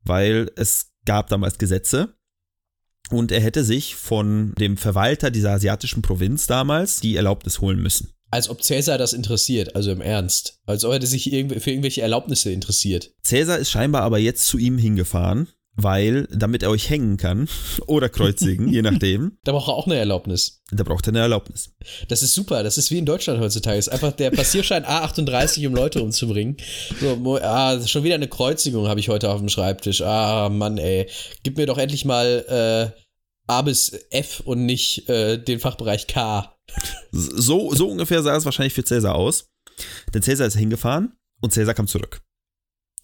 Weil 0.04 0.52
es 0.56 0.92
gab 1.06 1.28
damals 1.30 1.58
Gesetze 1.58 2.16
und 3.10 3.32
er 3.32 3.42
hätte 3.42 3.64
sich 3.64 3.96
von 3.96 4.54
dem 4.56 4.78
Verwalter 4.78 5.32
dieser 5.32 5.52
asiatischen 5.52 6.02
Provinz 6.02 6.48
damals 6.48 7.00
die 7.00 7.16
Erlaubnis 7.16 7.60
holen 7.60 7.82
müssen. 7.82 8.12
Als 8.32 8.50
ob 8.50 8.64
Cäsar 8.64 8.98
das 8.98 9.14
interessiert, 9.14 9.76
also 9.76 9.92
im 9.92 10.02
Ernst. 10.02 10.60
Als 10.66 10.84
ob 10.84 10.94
er 10.94 11.06
sich 11.06 11.24
für 11.24 11.30
irgendwelche 11.72 12.02
Erlaubnisse 12.02 12.52
interessiert. 12.52 13.14
Cäsar 13.24 13.58
ist 13.60 13.70
scheinbar 13.70 14.02
aber 14.02 14.20
jetzt 14.20 14.48
zu 14.48 14.58
ihm 14.58 14.78
hingefahren, 14.78 15.48
weil, 15.76 16.28
damit 16.32 16.64
er 16.64 16.70
euch 16.70 16.90
hängen 16.90 17.18
kann 17.18 17.50
oder 17.88 18.10
kreuzigen, 18.10 18.68
je 18.72 18.82
nachdem, 18.84 19.38
Da 19.44 19.52
braucht 19.52 19.68
er 19.68 19.74
auch 19.74 19.86
eine 19.88 19.96
Erlaubnis. 19.98 20.62
da 20.72 20.84
braucht 20.84 21.08
er 21.08 21.10
eine 21.10 21.20
Erlaubnis. 21.20 21.72
Das 22.08 22.24
ist 22.24 22.34
super. 22.34 22.64
Das 22.64 22.78
ist 22.78 22.92
wie 22.92 22.98
in 22.98 23.06
Deutschland 23.06 23.40
heutzutage. 23.40 23.78
Ist 23.78 23.90
einfach 23.90 24.14
der 24.14 24.32
Passierschein 24.32 24.86
A38, 24.86 25.68
um 25.68 25.76
Leute 25.76 26.02
umzubringen. 26.02 26.58
So, 27.00 27.38
ah, 27.42 27.86
schon 27.86 28.04
wieder 28.04 28.16
eine 28.16 28.28
Kreuzigung 28.28 28.88
habe 28.88 29.00
ich 29.00 29.10
heute 29.10 29.30
auf 29.30 29.40
dem 29.40 29.50
Schreibtisch. 29.50 30.02
Ah, 30.02 30.50
Mann, 30.50 30.78
ey. 30.78 31.10
Gib 31.44 31.58
mir 31.58 31.66
doch 31.66 31.78
endlich 31.78 32.06
mal 32.06 32.94
äh, 32.96 33.02
A 33.48 33.62
bis 33.62 33.92
F 34.12 34.42
und 34.46 34.66
nicht 34.66 35.08
äh, 35.10 35.38
den 35.38 35.60
Fachbereich 35.60 36.08
K. 36.08 36.56
So, 37.12 37.74
so 37.76 37.90
ungefähr 37.90 38.24
sah 38.24 38.36
es 38.36 38.46
wahrscheinlich 38.46 38.74
für 38.74 38.84
Cäsar 38.84 39.16
aus. 39.16 39.48
Denn 40.14 40.22
Cäsar 40.24 40.48
ist 40.48 40.56
hingefahren 40.58 41.14
und 41.42 41.52
Cäsar 41.54 41.74
kam 41.74 41.88
zurück. 41.88 42.22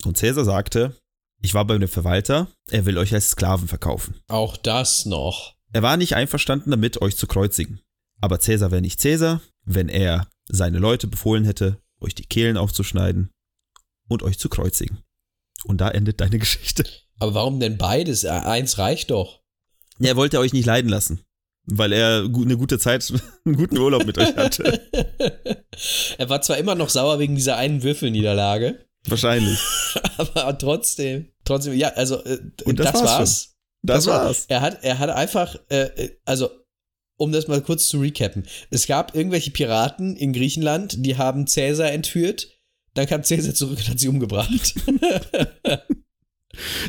Und 0.05 0.17
Cäsar 0.17 0.45
sagte, 0.45 0.95
ich 1.41 1.53
war 1.53 1.65
bei 1.65 1.77
dem 1.77 1.87
Verwalter, 1.89 2.47
er 2.69 2.85
will 2.85 2.97
euch 2.97 3.13
als 3.13 3.31
Sklaven 3.31 3.67
verkaufen. 3.67 4.15
Auch 4.27 4.57
das 4.57 5.05
noch. 5.05 5.55
Er 5.73 5.81
war 5.81 5.97
nicht 5.97 6.15
einverstanden 6.15 6.71
damit, 6.71 7.01
euch 7.01 7.17
zu 7.17 7.27
kreuzigen. 7.27 7.81
Aber 8.19 8.39
Cäsar 8.39 8.71
wäre 8.71 8.81
nicht 8.81 9.01
Cäsar, 9.01 9.41
wenn 9.65 9.89
er 9.89 10.27
seine 10.47 10.77
Leute 10.79 11.07
befohlen 11.07 11.45
hätte, 11.45 11.81
euch 11.99 12.13
die 12.13 12.25
Kehlen 12.25 12.57
aufzuschneiden 12.57 13.31
und 14.07 14.23
euch 14.23 14.37
zu 14.37 14.49
kreuzigen. 14.49 14.99
Und 15.65 15.81
da 15.81 15.89
endet 15.89 16.21
deine 16.21 16.39
Geschichte. 16.39 16.85
Aber 17.19 17.33
warum 17.33 17.59
denn 17.59 17.77
beides? 17.77 18.23
Äh, 18.23 18.29
Eins 18.29 18.77
reicht 18.77 19.11
doch. 19.11 19.41
Er 19.99 20.15
wollte 20.15 20.39
euch 20.39 20.53
nicht 20.53 20.65
leiden 20.65 20.89
lassen, 20.89 21.21
weil 21.65 21.93
er 21.93 22.23
eine 22.23 22.57
gute 22.57 22.79
Zeit, 22.79 23.11
einen 23.45 23.55
guten 23.55 23.77
Urlaub 23.77 24.05
mit 24.05 24.17
euch 24.17 24.35
hatte. 24.35 24.81
er 26.17 26.29
war 26.29 26.41
zwar 26.41 26.57
immer 26.57 26.75
noch 26.75 26.89
sauer 26.89 27.19
wegen 27.19 27.35
dieser 27.35 27.57
einen 27.57 27.83
Würfelniederlage, 27.83 28.85
Wahrscheinlich. 29.07 29.59
aber 30.17 30.57
trotzdem, 30.57 31.29
trotzdem, 31.43 31.73
ja, 31.73 31.89
also 31.89 32.23
äh, 32.23 32.39
Und 32.65 32.79
das 32.79 32.93
war's 32.93 33.03
war's. 33.03 33.55
Das 33.83 34.05
war- 34.05 34.25
war's. 34.25 34.45
Er 34.47 34.61
hat, 34.61 34.83
er 34.83 34.99
hat 34.99 35.09
einfach, 35.09 35.55
äh, 35.69 35.85
äh, 35.85 36.17
also 36.25 36.49
um 37.17 37.31
das 37.31 37.47
mal 37.47 37.61
kurz 37.61 37.87
zu 37.87 37.99
recappen. 37.99 38.45
Es 38.71 38.87
gab 38.87 39.15
irgendwelche 39.15 39.51
Piraten 39.51 40.15
in 40.15 40.33
Griechenland, 40.33 41.05
die 41.05 41.17
haben 41.17 41.45
Cäsar 41.47 41.91
entführt. 41.91 42.47
Dann 42.95 43.05
kam 43.07 43.23
Cäsar 43.23 43.53
zurück 43.53 43.77
und 43.79 43.89
hat 43.89 43.99
sie 43.99 44.07
umgebracht. 44.07 44.73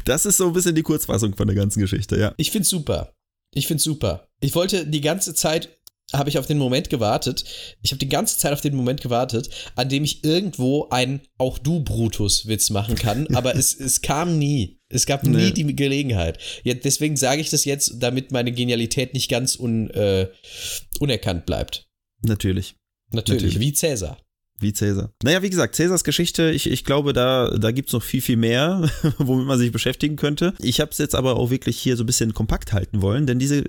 Das 0.04 0.26
ist 0.26 0.38
so 0.38 0.48
ein 0.48 0.52
bisschen 0.52 0.74
die 0.74 0.82
Kurzfassung 0.82 1.36
von 1.36 1.46
der 1.46 1.54
ganzen 1.54 1.80
Geschichte, 1.80 2.18
ja. 2.18 2.34
Ich 2.36 2.50
find's 2.50 2.68
super. 2.68 3.14
Ich 3.54 3.68
find's 3.68 3.84
super. 3.84 4.28
Ich 4.40 4.54
wollte 4.56 4.86
die 4.86 5.00
ganze 5.00 5.34
Zeit 5.34 5.78
habe 6.12 6.28
ich 6.30 6.38
auf 6.38 6.46
den 6.46 6.58
Moment 6.58 6.90
gewartet. 6.90 7.44
Ich 7.82 7.90
habe 7.90 7.98
die 7.98 8.08
ganze 8.08 8.38
Zeit 8.38 8.52
auf 8.52 8.60
den 8.60 8.74
Moment 8.74 9.00
gewartet, 9.00 9.48
an 9.76 9.88
dem 9.88 10.04
ich 10.04 10.24
irgendwo 10.24 10.88
einen 10.90 11.20
auch 11.38 11.58
du 11.58 11.80
Brutus 11.80 12.46
Witz 12.46 12.70
machen 12.70 12.94
kann, 12.96 13.26
aber 13.34 13.54
es, 13.56 13.74
es 13.78 14.02
kam 14.02 14.38
nie. 14.38 14.78
Es 14.88 15.06
gab 15.06 15.24
nie 15.24 15.36
Nee. 15.36 15.50
die 15.52 15.74
Gelegenheit. 15.74 16.38
Ja, 16.64 16.74
deswegen 16.74 17.16
sage 17.16 17.40
ich 17.40 17.50
das 17.50 17.64
jetzt, 17.64 17.94
damit 18.00 18.30
meine 18.30 18.52
Genialität 18.52 19.14
nicht 19.14 19.30
ganz 19.30 19.56
un, 19.58 19.88
äh, 19.90 20.28
unerkannt 21.00 21.46
bleibt. 21.46 21.86
Natürlich. 22.22 22.74
Natürlich, 23.10 23.42
Natürlich. 23.42 23.60
wie 23.60 23.72
Cäsar. 23.72 24.18
Wie 24.62 24.72
Cäsar. 24.72 25.12
Naja, 25.22 25.42
wie 25.42 25.50
gesagt, 25.50 25.74
Cäsars 25.74 26.04
Geschichte, 26.04 26.50
ich, 26.50 26.70
ich 26.70 26.84
glaube, 26.84 27.12
da, 27.12 27.50
da 27.58 27.72
gibt's 27.72 27.92
noch 27.92 28.02
viel, 28.02 28.22
viel 28.22 28.36
mehr, 28.36 28.88
womit 29.18 29.46
man 29.46 29.58
sich 29.58 29.72
beschäftigen 29.72 30.16
könnte. 30.16 30.54
Ich 30.60 30.80
habe 30.80 30.90
es 30.90 30.98
jetzt 30.98 31.14
aber 31.14 31.36
auch 31.36 31.50
wirklich 31.50 31.78
hier 31.78 31.96
so 31.96 32.04
ein 32.04 32.06
bisschen 32.06 32.34
kompakt 32.34 32.72
halten 32.72 33.02
wollen, 33.02 33.26
denn 33.26 33.38
diese, 33.38 33.64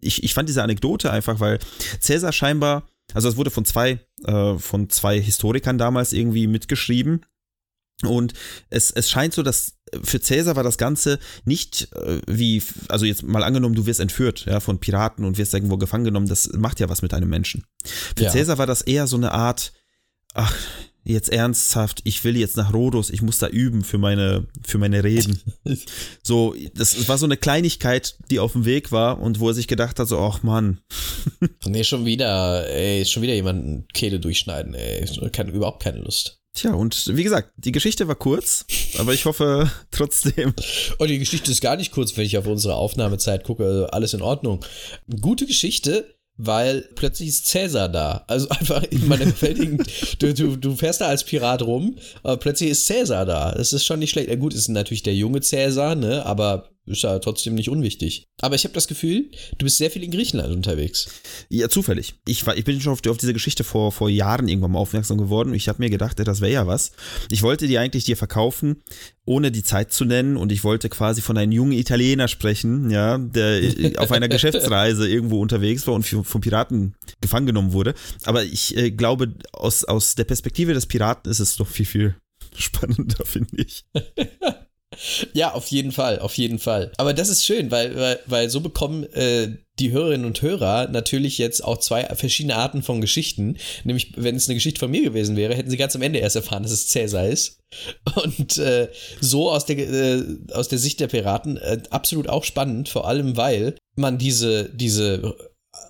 ich, 0.00 0.22
ich 0.22 0.34
fand 0.34 0.48
diese 0.48 0.62
Anekdote 0.62 1.10
einfach, 1.10 1.40
weil 1.40 1.58
Cäsar 2.00 2.32
scheinbar, 2.32 2.86
also 3.14 3.28
es 3.28 3.36
wurde 3.36 3.50
von 3.50 3.64
zwei, 3.64 3.98
äh, 4.24 4.58
von 4.58 4.90
zwei 4.90 5.20
Historikern 5.20 5.78
damals 5.78 6.12
irgendwie 6.12 6.46
mitgeschrieben. 6.46 7.24
Und 8.02 8.34
es, 8.68 8.90
es 8.90 9.10
scheint 9.10 9.32
so, 9.32 9.42
dass 9.42 9.76
für 10.02 10.20
Cäsar 10.20 10.56
war 10.56 10.62
das 10.62 10.78
Ganze 10.78 11.18
nicht 11.44 11.88
äh, 11.94 12.20
wie, 12.26 12.62
also 12.88 13.06
jetzt 13.06 13.22
mal 13.22 13.42
angenommen, 13.42 13.74
du 13.74 13.86
wirst 13.86 14.00
entführt 14.00 14.44
ja, 14.46 14.60
von 14.60 14.78
Piraten 14.78 15.24
und 15.24 15.38
wirst 15.38 15.54
irgendwo 15.54 15.78
gefangen 15.78 16.04
genommen, 16.04 16.28
das 16.28 16.52
macht 16.52 16.80
ja 16.80 16.88
was 16.88 17.02
mit 17.02 17.14
einem 17.14 17.28
Menschen. 17.28 17.64
Für 18.16 18.24
Ja. 18.24 18.30
Cäsar 18.30 18.58
war 18.58 18.66
das 18.66 18.82
eher 18.82 19.06
so 19.06 19.16
eine 19.16 19.32
Art, 19.32 19.72
ach, 20.36 20.54
jetzt 21.04 21.30
ernsthaft, 21.30 22.00
ich 22.04 22.22
will 22.24 22.36
jetzt 22.36 22.56
nach 22.56 22.72
Rhodos, 22.72 23.10
ich 23.10 23.22
muss 23.22 23.38
da 23.38 23.46
üben 23.46 23.84
für 23.84 23.98
meine, 23.98 24.46
für 24.66 24.78
meine 24.78 25.04
Reden. 25.04 25.40
So, 26.22 26.54
das, 26.74 27.08
war 27.08 27.18
so 27.18 27.26
eine 27.26 27.36
Kleinigkeit, 27.36 28.16
die 28.30 28.40
auf 28.40 28.52
dem 28.52 28.64
Weg 28.64 28.90
war 28.90 29.20
und 29.20 29.38
wo 29.38 29.48
er 29.48 29.54
sich 29.54 29.68
gedacht 29.68 29.98
hat, 30.00 30.08
so, 30.08 30.18
ach 30.18 30.42
Mann, 30.42 30.80
Nee, 31.66 31.84
schon 31.84 32.04
wieder, 32.04 32.68
ey, 32.68 33.04
schon 33.04 33.22
wieder 33.22 33.34
jemanden 33.34 33.86
Kehle 33.92 34.18
durchschneiden, 34.18 34.74
ey. 34.74 35.04
Ich 35.04 35.32
kann 35.32 35.48
überhaupt 35.48 35.82
keine 35.82 36.00
Lust. 36.00 36.40
Tja, 36.54 36.72
und 36.72 37.14
wie 37.14 37.22
gesagt, 37.22 37.52
die 37.58 37.70
Geschichte 37.70 38.08
war 38.08 38.14
kurz, 38.14 38.64
aber 38.98 39.12
ich 39.12 39.26
hoffe 39.26 39.70
trotzdem. 39.90 40.48
Und 40.48 40.96
Oh, 40.98 41.04
die 41.04 41.18
Geschichte 41.18 41.50
ist 41.50 41.60
gar 41.60 41.76
nicht 41.76 41.92
kurz, 41.92 42.16
wenn 42.16 42.24
ich 42.24 42.38
auf 42.38 42.46
unsere 42.46 42.74
Aufnahmezeit 42.74 43.44
gucke, 43.44 43.64
also 43.64 43.86
alles 43.88 44.14
in 44.14 44.22
Ordnung. 44.22 44.64
Gute 45.20 45.46
Geschichte, 45.46 46.15
weil 46.38 46.82
plötzlich 46.94 47.28
ist 47.28 47.46
Cäsar 47.46 47.88
da. 47.88 48.24
Also 48.26 48.48
einfach, 48.48 48.82
man 49.06 49.18
gefällt 49.18 49.58
ihm, 49.58 49.78
du, 50.18 50.34
du, 50.34 50.56
du 50.56 50.76
fährst 50.76 51.00
da 51.00 51.06
als 51.06 51.24
Pirat 51.24 51.62
rum, 51.62 51.96
aber 52.22 52.36
plötzlich 52.36 52.70
ist 52.70 52.86
Cäsar 52.86 53.24
da. 53.24 53.52
Das 53.52 53.72
ist 53.72 53.84
schon 53.84 54.00
nicht 54.00 54.10
schlecht. 54.10 54.28
Ja, 54.28 54.36
gut, 54.36 54.54
ist 54.54 54.68
natürlich 54.68 55.02
der 55.02 55.14
junge 55.14 55.40
Cäsar, 55.40 55.94
ne, 55.94 56.24
aber 56.26 56.70
ist 56.86 57.02
ja 57.02 57.18
trotzdem 57.18 57.54
nicht 57.54 57.68
unwichtig. 57.68 58.28
Aber 58.40 58.54
ich 58.54 58.64
habe 58.64 58.74
das 58.74 58.86
Gefühl, 58.86 59.30
du 59.58 59.64
bist 59.64 59.78
sehr 59.78 59.90
viel 59.90 60.04
in 60.04 60.10
Griechenland 60.10 60.52
unterwegs. 60.52 61.08
Ja, 61.48 61.68
zufällig. 61.68 62.14
Ich, 62.26 62.46
war, 62.46 62.56
ich 62.56 62.64
bin 62.64 62.80
schon 62.80 62.92
auf, 62.92 63.00
auf 63.08 63.16
diese 63.16 63.32
Geschichte 63.32 63.64
vor, 63.64 63.92
vor 63.92 64.08
Jahren 64.08 64.48
irgendwann 64.48 64.72
mal 64.72 64.78
aufmerksam 64.78 65.18
geworden. 65.18 65.52
Ich 65.54 65.68
habe 65.68 65.82
mir 65.82 65.90
gedacht, 65.90 66.18
das 66.18 66.40
wäre 66.40 66.52
ja 66.52 66.66
was. 66.66 66.92
Ich 67.30 67.42
wollte 67.42 67.66
die 67.66 67.78
eigentlich 67.78 68.04
dir 68.04 68.16
verkaufen, 68.16 68.82
ohne 69.24 69.50
die 69.50 69.64
Zeit 69.64 69.92
zu 69.92 70.04
nennen. 70.04 70.36
Und 70.36 70.52
ich 70.52 70.64
wollte 70.64 70.88
quasi 70.88 71.22
von 71.22 71.36
einem 71.36 71.52
jungen 71.52 71.72
Italiener 71.72 72.28
sprechen, 72.28 72.90
ja, 72.90 73.18
der 73.18 73.60
auf 73.98 74.12
einer 74.12 74.28
Geschäftsreise 74.36 75.08
irgendwo 75.08 75.40
unterwegs 75.40 75.86
war 75.86 75.94
und 75.94 76.04
von 76.04 76.40
Piraten 76.40 76.94
gefangen 77.20 77.46
genommen 77.46 77.72
wurde. 77.72 77.94
Aber 78.24 78.44
ich 78.44 78.76
äh, 78.76 78.90
glaube, 78.90 79.34
aus, 79.52 79.84
aus 79.84 80.14
der 80.14 80.24
Perspektive 80.24 80.72
des 80.72 80.86
Piraten 80.86 81.30
ist 81.30 81.40
es 81.40 81.56
doch 81.56 81.68
viel, 81.68 81.86
viel 81.86 82.16
spannender, 82.56 83.24
finde 83.26 83.62
ich. 83.62 83.84
Ja, 85.32 85.52
auf 85.52 85.66
jeden 85.68 85.92
Fall, 85.92 86.18
auf 86.18 86.36
jeden 86.36 86.58
Fall. 86.58 86.92
Aber 86.96 87.12
das 87.12 87.28
ist 87.28 87.44
schön, 87.44 87.70
weil, 87.70 87.96
weil, 87.96 88.20
weil 88.26 88.50
so 88.50 88.60
bekommen 88.60 89.04
äh, 89.12 89.56
die 89.78 89.92
Hörerinnen 89.92 90.26
und 90.26 90.40
Hörer 90.40 90.88
natürlich 90.88 91.38
jetzt 91.38 91.62
auch 91.62 91.78
zwei 91.78 92.04
verschiedene 92.14 92.56
Arten 92.56 92.82
von 92.82 93.00
Geschichten. 93.00 93.58
Nämlich, 93.84 94.12
wenn 94.16 94.36
es 94.36 94.48
eine 94.48 94.54
Geschichte 94.54 94.80
von 94.80 94.90
mir 94.90 95.02
gewesen 95.02 95.36
wäre, 95.36 95.54
hätten 95.54 95.70
sie 95.70 95.76
ganz 95.76 95.94
am 95.96 96.02
Ende 96.02 96.18
erst 96.18 96.36
erfahren, 96.36 96.62
dass 96.62 96.72
es 96.72 96.88
Cäsar 96.88 97.26
ist. 97.26 97.60
Und 98.14 98.58
äh, 98.58 98.88
so 99.20 99.50
aus 99.50 99.66
der, 99.66 99.78
äh, 99.78 100.22
aus 100.52 100.68
der 100.68 100.78
Sicht 100.78 101.00
der 101.00 101.08
Piraten 101.08 101.56
äh, 101.56 101.82
absolut 101.90 102.28
auch 102.28 102.44
spannend, 102.44 102.88
vor 102.88 103.06
allem 103.06 103.36
weil 103.36 103.76
man 103.96 104.18
diese, 104.18 104.70
diese 104.70 105.36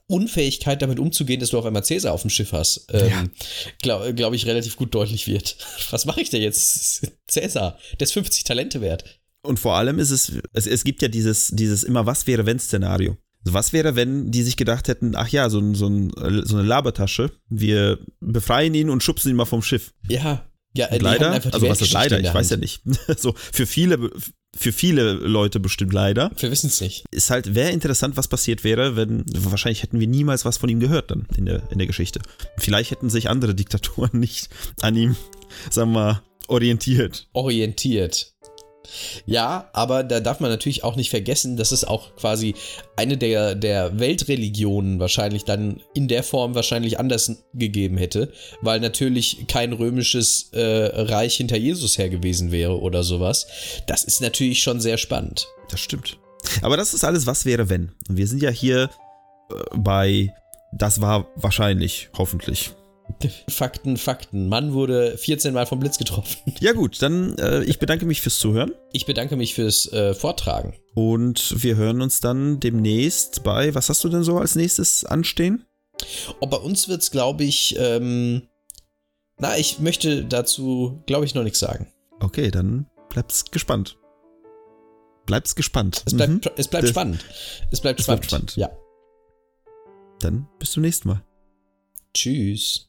Unfähigkeit 0.08 0.80
damit 0.82 0.98
umzugehen, 0.98 1.40
dass 1.40 1.50
du 1.50 1.58
auf 1.58 1.64
einmal 1.64 1.84
Cäsar 1.84 2.12
auf 2.12 2.22
dem 2.22 2.30
Schiff 2.30 2.52
hast, 2.52 2.86
ähm, 2.92 3.08
ja. 3.08 3.24
glaube 3.82 4.14
glaub 4.14 4.34
ich, 4.34 4.46
relativ 4.46 4.76
gut 4.76 4.94
deutlich 4.94 5.26
wird. 5.26 5.56
Was 5.90 6.06
mache 6.06 6.20
ich 6.20 6.30
denn 6.30 6.42
jetzt? 6.42 7.10
Cäsar, 7.28 7.78
der 7.98 8.04
ist 8.04 8.12
50 8.12 8.44
Talente 8.44 8.80
wert. 8.80 9.04
Und 9.42 9.58
vor 9.58 9.74
allem 9.74 9.98
ist 9.98 10.10
es, 10.10 10.32
es, 10.52 10.66
es 10.66 10.84
gibt 10.84 11.02
ja 11.02 11.08
dieses, 11.08 11.48
dieses 11.48 11.84
immer 11.84 12.04
was 12.04 12.26
wäre 12.26 12.46
wenn 12.46 12.58
Szenario. 12.58 13.16
Also 13.44 13.54
was 13.54 13.72
wäre, 13.72 13.94
wenn 13.94 14.32
die 14.32 14.42
sich 14.42 14.56
gedacht 14.56 14.88
hätten, 14.88 15.14
ach 15.14 15.28
ja, 15.28 15.48
so, 15.50 15.60
so, 15.72 15.88
so 16.08 16.56
eine 16.56 16.66
Labertasche, 16.66 17.30
wir 17.48 18.00
befreien 18.18 18.74
ihn 18.74 18.90
und 18.90 19.04
schubsen 19.04 19.30
ihn 19.30 19.36
mal 19.36 19.44
vom 19.44 19.62
Schiff. 19.62 19.92
Ja, 20.08 20.50
ja, 20.76 20.88
leider, 20.98 21.32
also 21.52 21.68
was 21.68 21.80
ist 21.80 21.92
leider, 21.92 22.20
ich 22.20 22.32
weiß 22.32 22.50
ja 22.50 22.56
nicht. 22.56 22.82
so 23.16 23.34
für 23.36 23.66
viele 23.66 24.10
für 24.56 24.72
viele 24.72 25.12
Leute 25.12 25.60
bestimmt 25.60 25.92
leider. 25.92 26.30
Wir 26.38 26.50
wissen 26.50 26.68
es 26.68 26.80
nicht. 26.80 27.04
Ist 27.10 27.30
halt, 27.30 27.54
wäre 27.54 27.70
interessant, 27.70 28.16
was 28.16 28.26
passiert 28.26 28.64
wäre, 28.64 28.96
wenn, 28.96 29.24
wahrscheinlich 29.34 29.82
hätten 29.82 30.00
wir 30.00 30.06
niemals 30.06 30.44
was 30.44 30.56
von 30.56 30.68
ihm 30.68 30.80
gehört 30.80 31.10
dann 31.10 31.26
in 31.36 31.46
der, 31.46 31.62
in 31.70 31.78
der 31.78 31.86
Geschichte. 31.86 32.20
Vielleicht 32.56 32.90
hätten 32.90 33.10
sich 33.10 33.28
andere 33.28 33.54
Diktatoren 33.54 34.18
nicht 34.20 34.48
an 34.80 34.96
ihm, 34.96 35.16
sagen 35.70 35.92
wir 35.92 36.00
mal, 36.00 36.22
orientiert. 36.48 37.28
Orientiert. 37.32 38.34
Ja, 39.26 39.68
aber 39.72 40.02
da 40.02 40.20
darf 40.20 40.40
man 40.40 40.50
natürlich 40.50 40.84
auch 40.84 40.96
nicht 40.96 41.10
vergessen, 41.10 41.56
dass 41.56 41.72
es 41.72 41.84
auch 41.84 42.14
quasi 42.16 42.54
eine 42.96 43.16
der, 43.16 43.54
der 43.54 43.98
Weltreligionen 43.98 44.98
wahrscheinlich 45.00 45.44
dann 45.44 45.80
in 45.94 46.08
der 46.08 46.22
Form 46.22 46.54
wahrscheinlich 46.54 46.98
anders 46.98 47.44
gegeben 47.54 47.96
hätte, 47.98 48.32
weil 48.62 48.80
natürlich 48.80 49.46
kein 49.48 49.72
römisches 49.72 50.50
äh, 50.52 50.60
Reich 50.60 51.36
hinter 51.36 51.56
Jesus 51.56 51.98
her 51.98 52.08
gewesen 52.08 52.52
wäre 52.52 52.80
oder 52.80 53.02
sowas. 53.02 53.46
Das 53.86 54.04
ist 54.04 54.20
natürlich 54.20 54.62
schon 54.62 54.80
sehr 54.80 54.98
spannend. 54.98 55.46
Das 55.70 55.80
stimmt. 55.80 56.18
Aber 56.62 56.76
das 56.76 56.94
ist 56.94 57.04
alles, 57.04 57.26
was 57.26 57.44
wäre, 57.44 57.68
wenn. 57.68 57.92
Und 58.08 58.16
wir 58.16 58.26
sind 58.26 58.42
ja 58.42 58.50
hier 58.50 58.90
äh, 59.50 59.54
bei, 59.76 60.32
das 60.72 61.00
war 61.00 61.28
wahrscheinlich, 61.36 62.10
hoffentlich. 62.16 62.72
Fakten, 63.48 63.96
Fakten. 63.96 64.48
Mann 64.48 64.72
wurde 64.72 65.16
14 65.16 65.54
Mal 65.54 65.66
vom 65.66 65.80
Blitz 65.80 65.98
getroffen. 65.98 66.36
Ja 66.60 66.72
gut, 66.72 67.02
dann 67.02 67.36
äh, 67.38 67.62
ich 67.64 67.78
bedanke 67.78 68.06
mich 68.06 68.20
fürs 68.20 68.38
Zuhören. 68.38 68.72
Ich 68.92 69.06
bedanke 69.06 69.36
mich 69.36 69.54
fürs 69.54 69.92
äh, 69.92 70.14
Vortragen. 70.14 70.74
Und 70.94 71.62
wir 71.62 71.76
hören 71.76 72.00
uns 72.00 72.20
dann 72.20 72.60
demnächst 72.60 73.44
bei, 73.44 73.74
was 73.74 73.88
hast 73.88 74.02
du 74.04 74.08
denn 74.08 74.22
so 74.22 74.38
als 74.38 74.56
nächstes 74.56 75.04
anstehen? 75.04 75.66
Oh, 76.40 76.46
bei 76.46 76.56
uns 76.56 76.88
wird 76.88 77.02
es, 77.02 77.10
glaube 77.10 77.44
ich, 77.44 77.76
ähm, 77.78 78.48
na, 79.38 79.58
ich 79.58 79.78
möchte 79.80 80.24
dazu, 80.24 81.02
glaube 81.06 81.26
ich, 81.26 81.34
noch 81.34 81.42
nichts 81.42 81.58
sagen. 81.58 81.92
Okay, 82.20 82.50
dann 82.50 82.86
bleib's 83.10 83.44
gespannt. 83.50 83.98
Bleib's 85.26 85.54
gespannt. 85.54 86.02
Es 86.06 86.16
bleibt, 86.16 86.32
mhm. 86.32 86.40
es 86.56 86.68
bleibt 86.68 86.88
spannend. 86.88 87.24
Es 87.70 87.80
bleibt 87.80 88.00
es 88.00 88.06
spannend. 88.06 88.28
Bleibt 88.28 88.50
spannend. 88.52 88.56
Ja. 88.56 88.70
Dann 90.20 90.48
bis 90.58 90.72
zum 90.72 90.82
nächsten 90.82 91.08
Mal. 91.08 91.22
Tschüss. 92.14 92.88